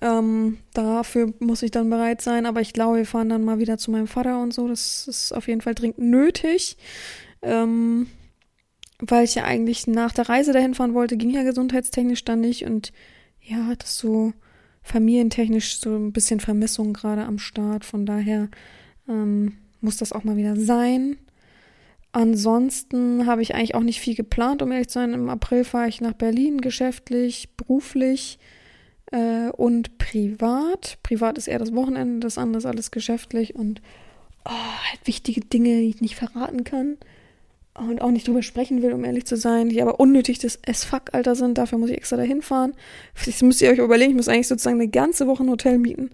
[0.00, 2.46] Ähm, dafür muss ich dann bereit sein.
[2.46, 4.68] Aber ich glaube, wir fahren dann mal wieder zu meinem Vater und so.
[4.68, 6.76] Das ist auf jeden Fall dringend nötig.
[7.42, 8.06] Ähm,
[8.98, 12.64] weil ich ja eigentlich nach der Reise dahin fahren wollte, ging ja gesundheitstechnisch dann nicht
[12.64, 12.92] und
[13.40, 14.32] ja, das so
[14.82, 17.84] familientechnisch so ein bisschen Vermissung gerade am Start.
[17.84, 18.48] Von daher
[19.08, 21.16] ähm, muss das auch mal wieder sein.
[22.14, 25.14] Ansonsten habe ich eigentlich auch nicht viel geplant, um ehrlich zu sein.
[25.14, 28.38] Im April fahre ich nach Berlin, geschäftlich, beruflich
[29.10, 30.98] äh, und privat.
[31.02, 33.82] Privat ist eher das Wochenende, das andere ist alles geschäftlich und
[34.44, 36.98] oh, halt wichtige Dinge, die ich nicht verraten kann
[37.76, 41.34] und auch nicht drüber sprechen will, um ehrlich zu sein, die aber unnötig das S-Fuck-Alter
[41.34, 41.58] sind.
[41.58, 42.74] Dafür muss ich extra dahin fahren.
[43.26, 46.10] Das müsst ihr euch überlegen, ich muss eigentlich sozusagen eine ganze Woche ein Hotel mieten.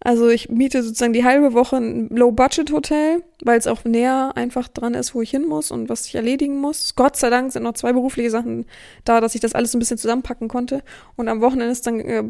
[0.00, 4.94] Also ich miete sozusagen die halbe Woche ein Low-Budget-Hotel, weil es auch näher einfach dran
[4.94, 6.94] ist, wo ich hin muss und was ich erledigen muss.
[6.94, 8.66] Gott sei Dank sind noch zwei berufliche Sachen
[9.04, 10.84] da, dass ich das alles ein bisschen zusammenpacken konnte.
[11.16, 12.22] Und am Wochenende ist dann äh,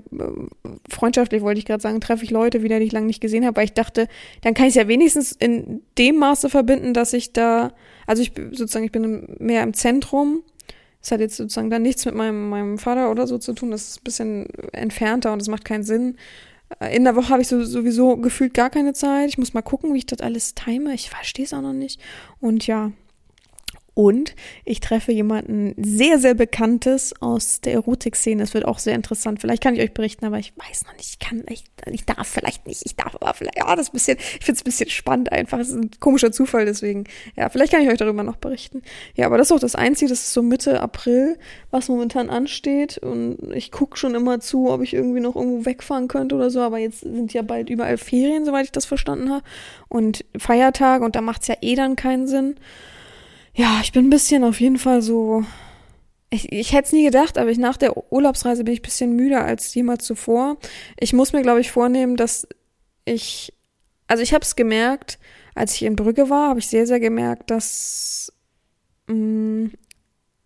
[0.89, 3.57] freundschaftlich, wollte ich gerade sagen, treffe ich Leute wieder, die ich lange nicht gesehen habe,
[3.57, 4.09] weil ich dachte,
[4.41, 7.73] dann kann ich es ja wenigstens in dem Maße verbinden, dass ich da,
[8.07, 10.43] also ich sozusagen, ich bin mehr im Zentrum.
[11.01, 13.71] Das hat jetzt sozusagen dann nichts mit meinem, meinem Vater oder so zu tun.
[13.71, 16.17] Das ist ein bisschen entfernter und das macht keinen Sinn.
[16.93, 19.31] In der Woche habe ich so, sowieso gefühlt gar keine Zeit.
[19.31, 20.93] Ich muss mal gucken, wie ich das alles time.
[20.95, 22.01] Ich verstehe es auch noch nicht.
[22.41, 22.93] Und ja,
[23.99, 28.45] und ich treffe jemanden sehr, sehr Bekanntes aus der Erotik-Szene.
[28.45, 29.41] Es wird auch sehr interessant.
[29.41, 31.09] Vielleicht kann ich euch berichten, aber ich weiß noch nicht.
[31.11, 32.83] Ich kann, ich, ich darf vielleicht nicht.
[32.87, 35.33] Ich darf aber vielleicht, ja, das ist ein bisschen, ich finde es ein bisschen spannend
[35.33, 35.59] einfach.
[35.59, 38.83] Es ist ein komischer Zufall, deswegen, ja, vielleicht kann ich euch darüber noch berichten.
[39.17, 41.37] Ja, aber das ist auch das Einzige, das ist so Mitte April,
[41.73, 42.99] was momentan ansteht.
[42.99, 46.61] Und ich gucke schon immer zu, ob ich irgendwie noch irgendwo wegfahren könnte oder so.
[46.61, 49.43] Aber jetzt sind ja bald überall Ferien, soweit ich das verstanden habe.
[49.89, 52.55] Und Feiertage und da macht es ja eh dann keinen Sinn
[53.59, 55.45] ja, ich bin ein bisschen auf jeden Fall so.
[56.31, 59.17] Ich, ich hätte es nie gedacht, aber ich, nach der Urlaubsreise bin ich ein bisschen
[59.17, 60.59] müder als jemals zuvor.
[61.01, 62.47] Ich muss mir, glaube ich, vornehmen, dass
[63.05, 63.53] ich.
[64.07, 65.19] Also ich habe es gemerkt,
[65.57, 68.33] als ich in Brügge war, habe ich sehr, sehr gemerkt, dass
[69.09, 69.73] mh, mm,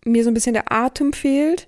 [0.05, 1.67] mir so ein bisschen der Atem fehlt.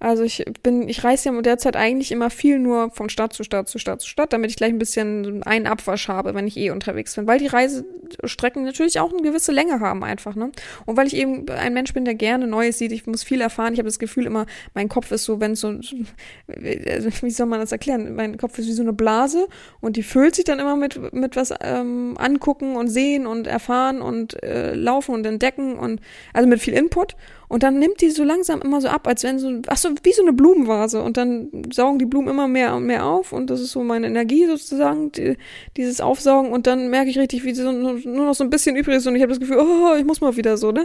[0.00, 3.68] Also ich bin, ich reise ja derzeit eigentlich immer viel nur von Stadt zu Stadt
[3.68, 6.70] zu Stadt zu Stadt, damit ich gleich ein bisschen einen Abwasch habe, wenn ich eh
[6.70, 7.26] unterwegs bin.
[7.26, 10.50] Weil die Reisestrecken natürlich auch eine gewisse Länge haben einfach, ne?
[10.86, 13.72] Und weil ich eben ein Mensch bin, der gerne Neues sieht, ich muss viel erfahren.
[13.72, 15.68] Ich habe das Gefühl immer, mein Kopf ist so, wenn so,
[16.46, 18.14] wie soll man das erklären?
[18.14, 19.48] Mein Kopf ist wie so eine Blase
[19.80, 24.02] und die füllt sich dann immer mit, mit was ähm, angucken und sehen und erfahren
[24.02, 26.00] und äh, laufen und entdecken und
[26.32, 27.16] also mit viel Input.
[27.54, 30.12] Und dann nimmt die so langsam immer so ab, als wenn so, ach so, wie
[30.12, 31.00] so eine Blumenvase.
[31.00, 33.32] Und dann saugen die Blumen immer mehr und mehr auf.
[33.32, 35.36] Und das ist so meine Energie sozusagen, die,
[35.76, 36.50] dieses Aufsaugen.
[36.50, 39.06] Und dann merke ich richtig, wie so, nur noch so ein bisschen übrig ist.
[39.06, 40.84] Und ich habe das Gefühl, oh, ich muss mal wieder so, ne?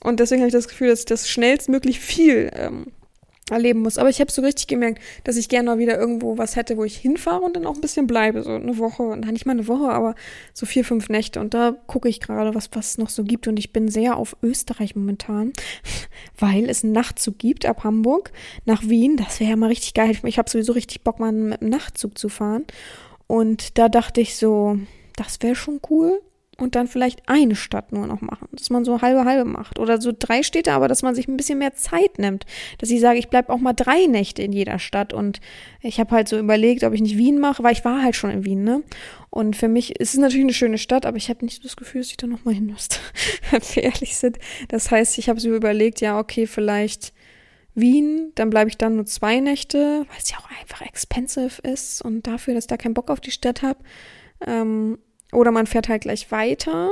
[0.00, 2.92] Und deswegen habe ich das Gefühl, dass ich das schnellstmöglich viel ähm,
[3.50, 3.98] erleben muss.
[3.98, 6.84] Aber ich habe so richtig gemerkt, dass ich gerne mal wieder irgendwo was hätte, wo
[6.84, 8.42] ich hinfahre und dann auch ein bisschen bleibe.
[8.42, 10.14] So eine Woche, nein, nicht mal eine Woche, aber
[10.52, 11.40] so vier, fünf Nächte.
[11.40, 13.46] Und da gucke ich gerade, was was noch so gibt.
[13.46, 15.52] Und ich bin sehr auf Österreich momentan,
[16.38, 18.32] weil es einen Nachtzug gibt ab Hamburg
[18.64, 19.16] nach Wien.
[19.16, 20.16] Das wäre ja mal richtig geil.
[20.24, 22.64] Ich habe sowieso richtig Bock, mal mit dem Nachtzug zu fahren.
[23.28, 24.78] Und da dachte ich so,
[25.16, 26.20] das wäre schon cool
[26.56, 30.00] und dann vielleicht eine Stadt nur noch machen, dass man so halbe halbe macht oder
[30.00, 32.46] so drei Städte, aber dass man sich ein bisschen mehr Zeit nimmt,
[32.78, 35.40] dass ich sage, ich bleib auch mal drei Nächte in jeder Stadt und
[35.82, 38.30] ich habe halt so überlegt, ob ich nicht Wien mache, weil ich war halt schon
[38.30, 38.82] in Wien, ne?
[39.30, 41.76] Und für mich ist es natürlich eine schöne Stadt, aber ich habe nicht so das
[41.76, 42.98] Gefühl, dass ich da noch mal hin müsste,
[43.50, 44.38] wenn wir ehrlich sind.
[44.68, 47.12] Das heißt, ich habe so überlegt, ja, okay, vielleicht
[47.74, 52.00] Wien, dann bleibe ich dann nur zwei Nächte, weil es ja auch einfach expensive ist
[52.00, 53.78] und dafür, dass ich da keinen Bock auf die Stadt habe.
[54.46, 54.98] Ähm,
[55.32, 56.90] oder man fährt halt gleich weiter.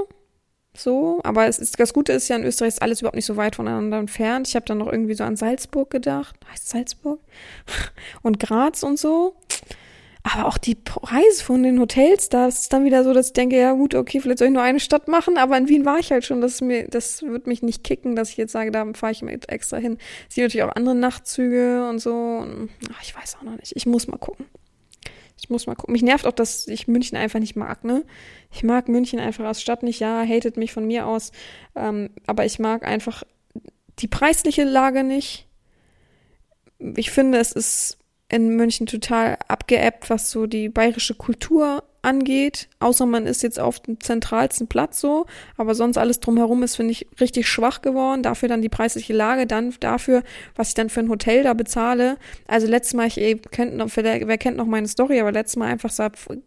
[0.76, 3.36] So, aber es ist, das Gute ist ja, in Österreich ist alles überhaupt nicht so
[3.36, 4.48] weit voneinander entfernt.
[4.48, 6.34] Ich habe dann noch irgendwie so an Salzburg gedacht.
[6.50, 7.20] Heißt Salzburg?
[8.22, 9.36] Und Graz und so.
[10.24, 13.58] Aber auch die Preise von den Hotels, da ist dann wieder so, dass ich denke,
[13.58, 16.10] ja gut, okay, vielleicht soll ich nur eine Stadt machen, aber in Wien war ich
[16.10, 19.12] halt schon, das mir, das wird mich nicht kicken, dass ich jetzt sage, da fahre
[19.12, 19.98] ich extra hin.
[20.30, 22.46] Es gibt natürlich auch andere Nachtzüge und so.
[22.90, 23.76] ach, ich weiß auch noch nicht.
[23.76, 24.46] Ich muss mal gucken.
[25.38, 25.92] Ich muss mal gucken.
[25.92, 28.04] Mich nervt auch, dass ich München einfach nicht mag, ne?
[28.52, 30.00] Ich mag München einfach als Stadt nicht.
[30.00, 31.32] Ja, hatet mich von mir aus.
[31.74, 33.24] Ähm, aber ich mag einfach
[33.98, 35.46] die preisliche Lage nicht.
[36.96, 43.06] Ich finde, es ist in München total abgeebbt, was so die bayerische Kultur angeht, außer
[43.06, 45.26] man ist jetzt auf dem zentralsten Platz so,
[45.56, 48.22] aber sonst alles drumherum ist, finde ich, richtig schwach geworden.
[48.22, 50.22] Dafür dann die preisliche Lage, dann dafür,
[50.54, 52.16] was ich dann für ein Hotel da bezahle.
[52.46, 55.66] Also letztes Mal, ich ihr kennt noch, wer kennt noch meine Story, aber letztes Mal
[55.66, 56.04] einfach so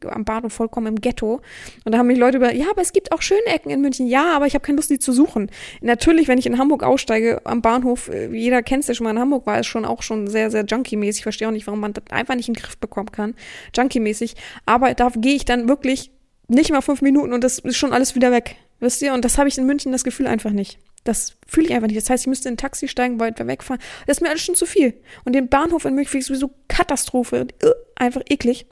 [0.07, 1.41] am Bahnhof vollkommen im Ghetto.
[1.85, 4.07] Und da haben mich Leute über, ja, aber es gibt auch schöne Ecken in München.
[4.07, 5.49] Ja, aber ich habe keine Lust, die zu suchen.
[5.81, 9.11] Natürlich, wenn ich in Hamburg aussteige, am Bahnhof, äh, jeder kennt es ja schon mal
[9.11, 11.19] in Hamburg, war es schon auch schon sehr, sehr junkie-mäßig.
[11.19, 13.35] Ich verstehe auch nicht, warum man das einfach nicht in den Griff bekommen kann.
[13.75, 14.35] Junkie-mäßig.
[14.65, 16.11] Aber da gehe ich dann wirklich
[16.47, 18.55] nicht mal fünf Minuten und das ist schon alles wieder weg.
[18.79, 19.13] Wisst ihr?
[19.13, 20.79] Und das habe ich in München das Gefühl einfach nicht.
[21.03, 21.97] Das fühle ich einfach nicht.
[21.97, 23.81] Das heißt, ich müsste in ein Taxi steigen, weiter wegfahren.
[24.05, 24.93] Das ist mir alles schon zu viel.
[25.25, 27.47] Und den Bahnhof in München ist sowieso Katastrophe.
[27.95, 28.67] Einfach eklig.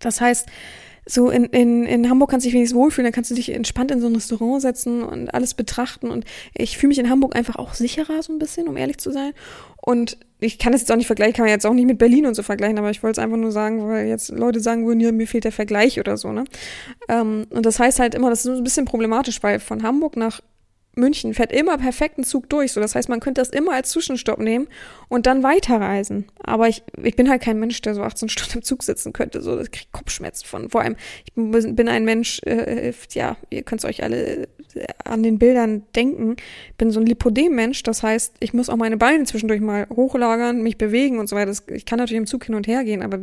[0.00, 0.48] Das heißt,
[1.06, 3.90] so in, in, in Hamburg kannst du dich wenigstens wohlfühlen, da kannst du dich entspannt
[3.90, 6.10] in so ein Restaurant setzen und alles betrachten.
[6.10, 6.24] Und
[6.54, 9.32] ich fühle mich in Hamburg einfach auch sicherer, so ein bisschen, um ehrlich zu sein.
[9.84, 12.26] Und ich kann es jetzt auch nicht vergleichen, kann man jetzt auch nicht mit Berlin
[12.26, 15.00] und so vergleichen, aber ich wollte es einfach nur sagen, weil jetzt Leute sagen würden,
[15.00, 16.44] ja, mir fehlt der Vergleich oder so, ne?
[17.08, 20.40] Ähm, und das heißt halt immer, das ist ein bisschen problematisch, weil von Hamburg nach
[20.94, 22.72] München fährt immer perfekt ein Zug durch.
[22.72, 24.68] So, das heißt, man könnte das immer als Zwischenstopp nehmen
[25.08, 26.26] und dann weiterreisen.
[26.42, 29.40] Aber ich, ich bin halt kein Mensch, der so 18 Stunden im Zug sitzen könnte.
[29.40, 30.70] So, das kriegt Kopfschmerzen von.
[30.70, 34.48] Vor allem, ich bin ein Mensch, äh, ja, ihr könnt es euch alle
[35.04, 36.36] an den Bildern denken.
[36.78, 37.82] bin so ein Lipodem-Mensch.
[37.82, 41.52] Das heißt, ich muss auch meine Beine zwischendurch mal hochlagern, mich bewegen und so weiter.
[41.68, 43.20] Ich kann natürlich im Zug hin und her gehen, aber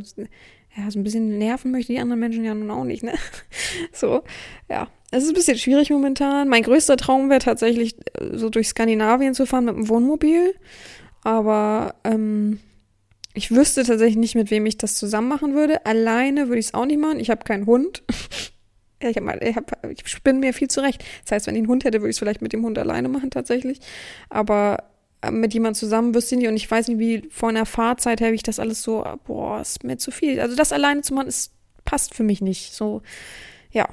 [0.78, 3.14] ja, so ein bisschen nerven möchte die anderen Menschen ja nun auch nicht, ne?
[3.93, 4.24] So,
[4.70, 4.88] ja.
[5.12, 6.50] Es ist ein bisschen schwierig momentan.
[6.50, 10.54] Mein größter Traum wäre tatsächlich, äh, so durch Skandinavien zu fahren mit dem Wohnmobil.
[11.24, 12.60] Aber ähm,
[13.34, 15.86] ich wüsste tatsächlich nicht, mit wem ich das zusammen machen würde.
[15.86, 17.20] Alleine würde ich es auch nicht machen.
[17.20, 18.04] Ich habe keinen Hund.
[19.00, 21.04] ich, hab mal, ich, hab, ich spinne mir viel zurecht.
[21.24, 23.10] Das heißt, wenn ich einen Hund hätte, würde ich es vielleicht mit dem Hund alleine
[23.10, 23.80] machen tatsächlich.
[24.30, 24.84] Aber
[25.22, 26.50] äh, mit jemand zusammen wüsste ich nicht.
[26.50, 29.62] Und ich weiß nicht, wie von der Fahrzeit her, wie ich das alles so, boah,
[29.62, 30.39] ist mir zu viel.
[30.39, 31.54] Also das alleine zu machen, ist,
[31.86, 32.74] passt für mich nicht.
[32.74, 33.02] So,
[33.72, 33.88] ja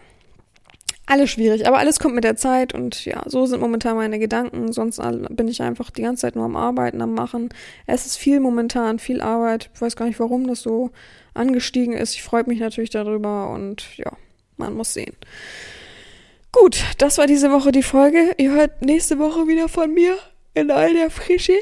[1.06, 4.72] alles schwierig, aber alles kommt mit der Zeit und ja, so sind momentan meine Gedanken.
[4.72, 5.00] Sonst
[5.30, 7.48] bin ich einfach die ganze Zeit nur am Arbeiten, am Machen.
[7.86, 9.70] Es ist viel momentan, viel Arbeit.
[9.72, 10.90] Ich weiß gar nicht, warum das so
[11.32, 12.14] angestiegen ist.
[12.14, 14.12] Ich freue mich natürlich darüber und ja,
[14.56, 15.16] man muss sehen.
[16.52, 18.34] Gut, das war diese Woche die Folge.
[18.38, 20.18] Ihr hört nächste Woche wieder von mir
[20.54, 21.52] in all der Frische.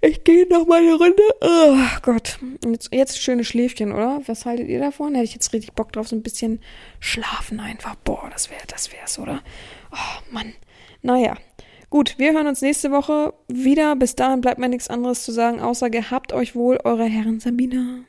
[0.00, 1.22] Ich gehe noch mal eine Runde.
[1.42, 2.38] Oh Gott.
[2.64, 4.22] Jetzt, jetzt schöne Schläfchen, oder?
[4.26, 5.14] Was haltet ihr davon?
[5.14, 6.60] Hätte ich jetzt richtig Bock drauf, so ein bisschen
[7.00, 7.96] schlafen einfach.
[7.96, 9.42] Boah, das wäre, das wär's, oder?
[9.92, 10.54] Oh Mann.
[11.02, 11.36] Naja.
[11.90, 13.94] Gut, wir hören uns nächste Woche wieder.
[13.94, 18.04] Bis dahin bleibt mir nichts anderes zu sagen, außer gehabt euch wohl, eure Herren Sabina.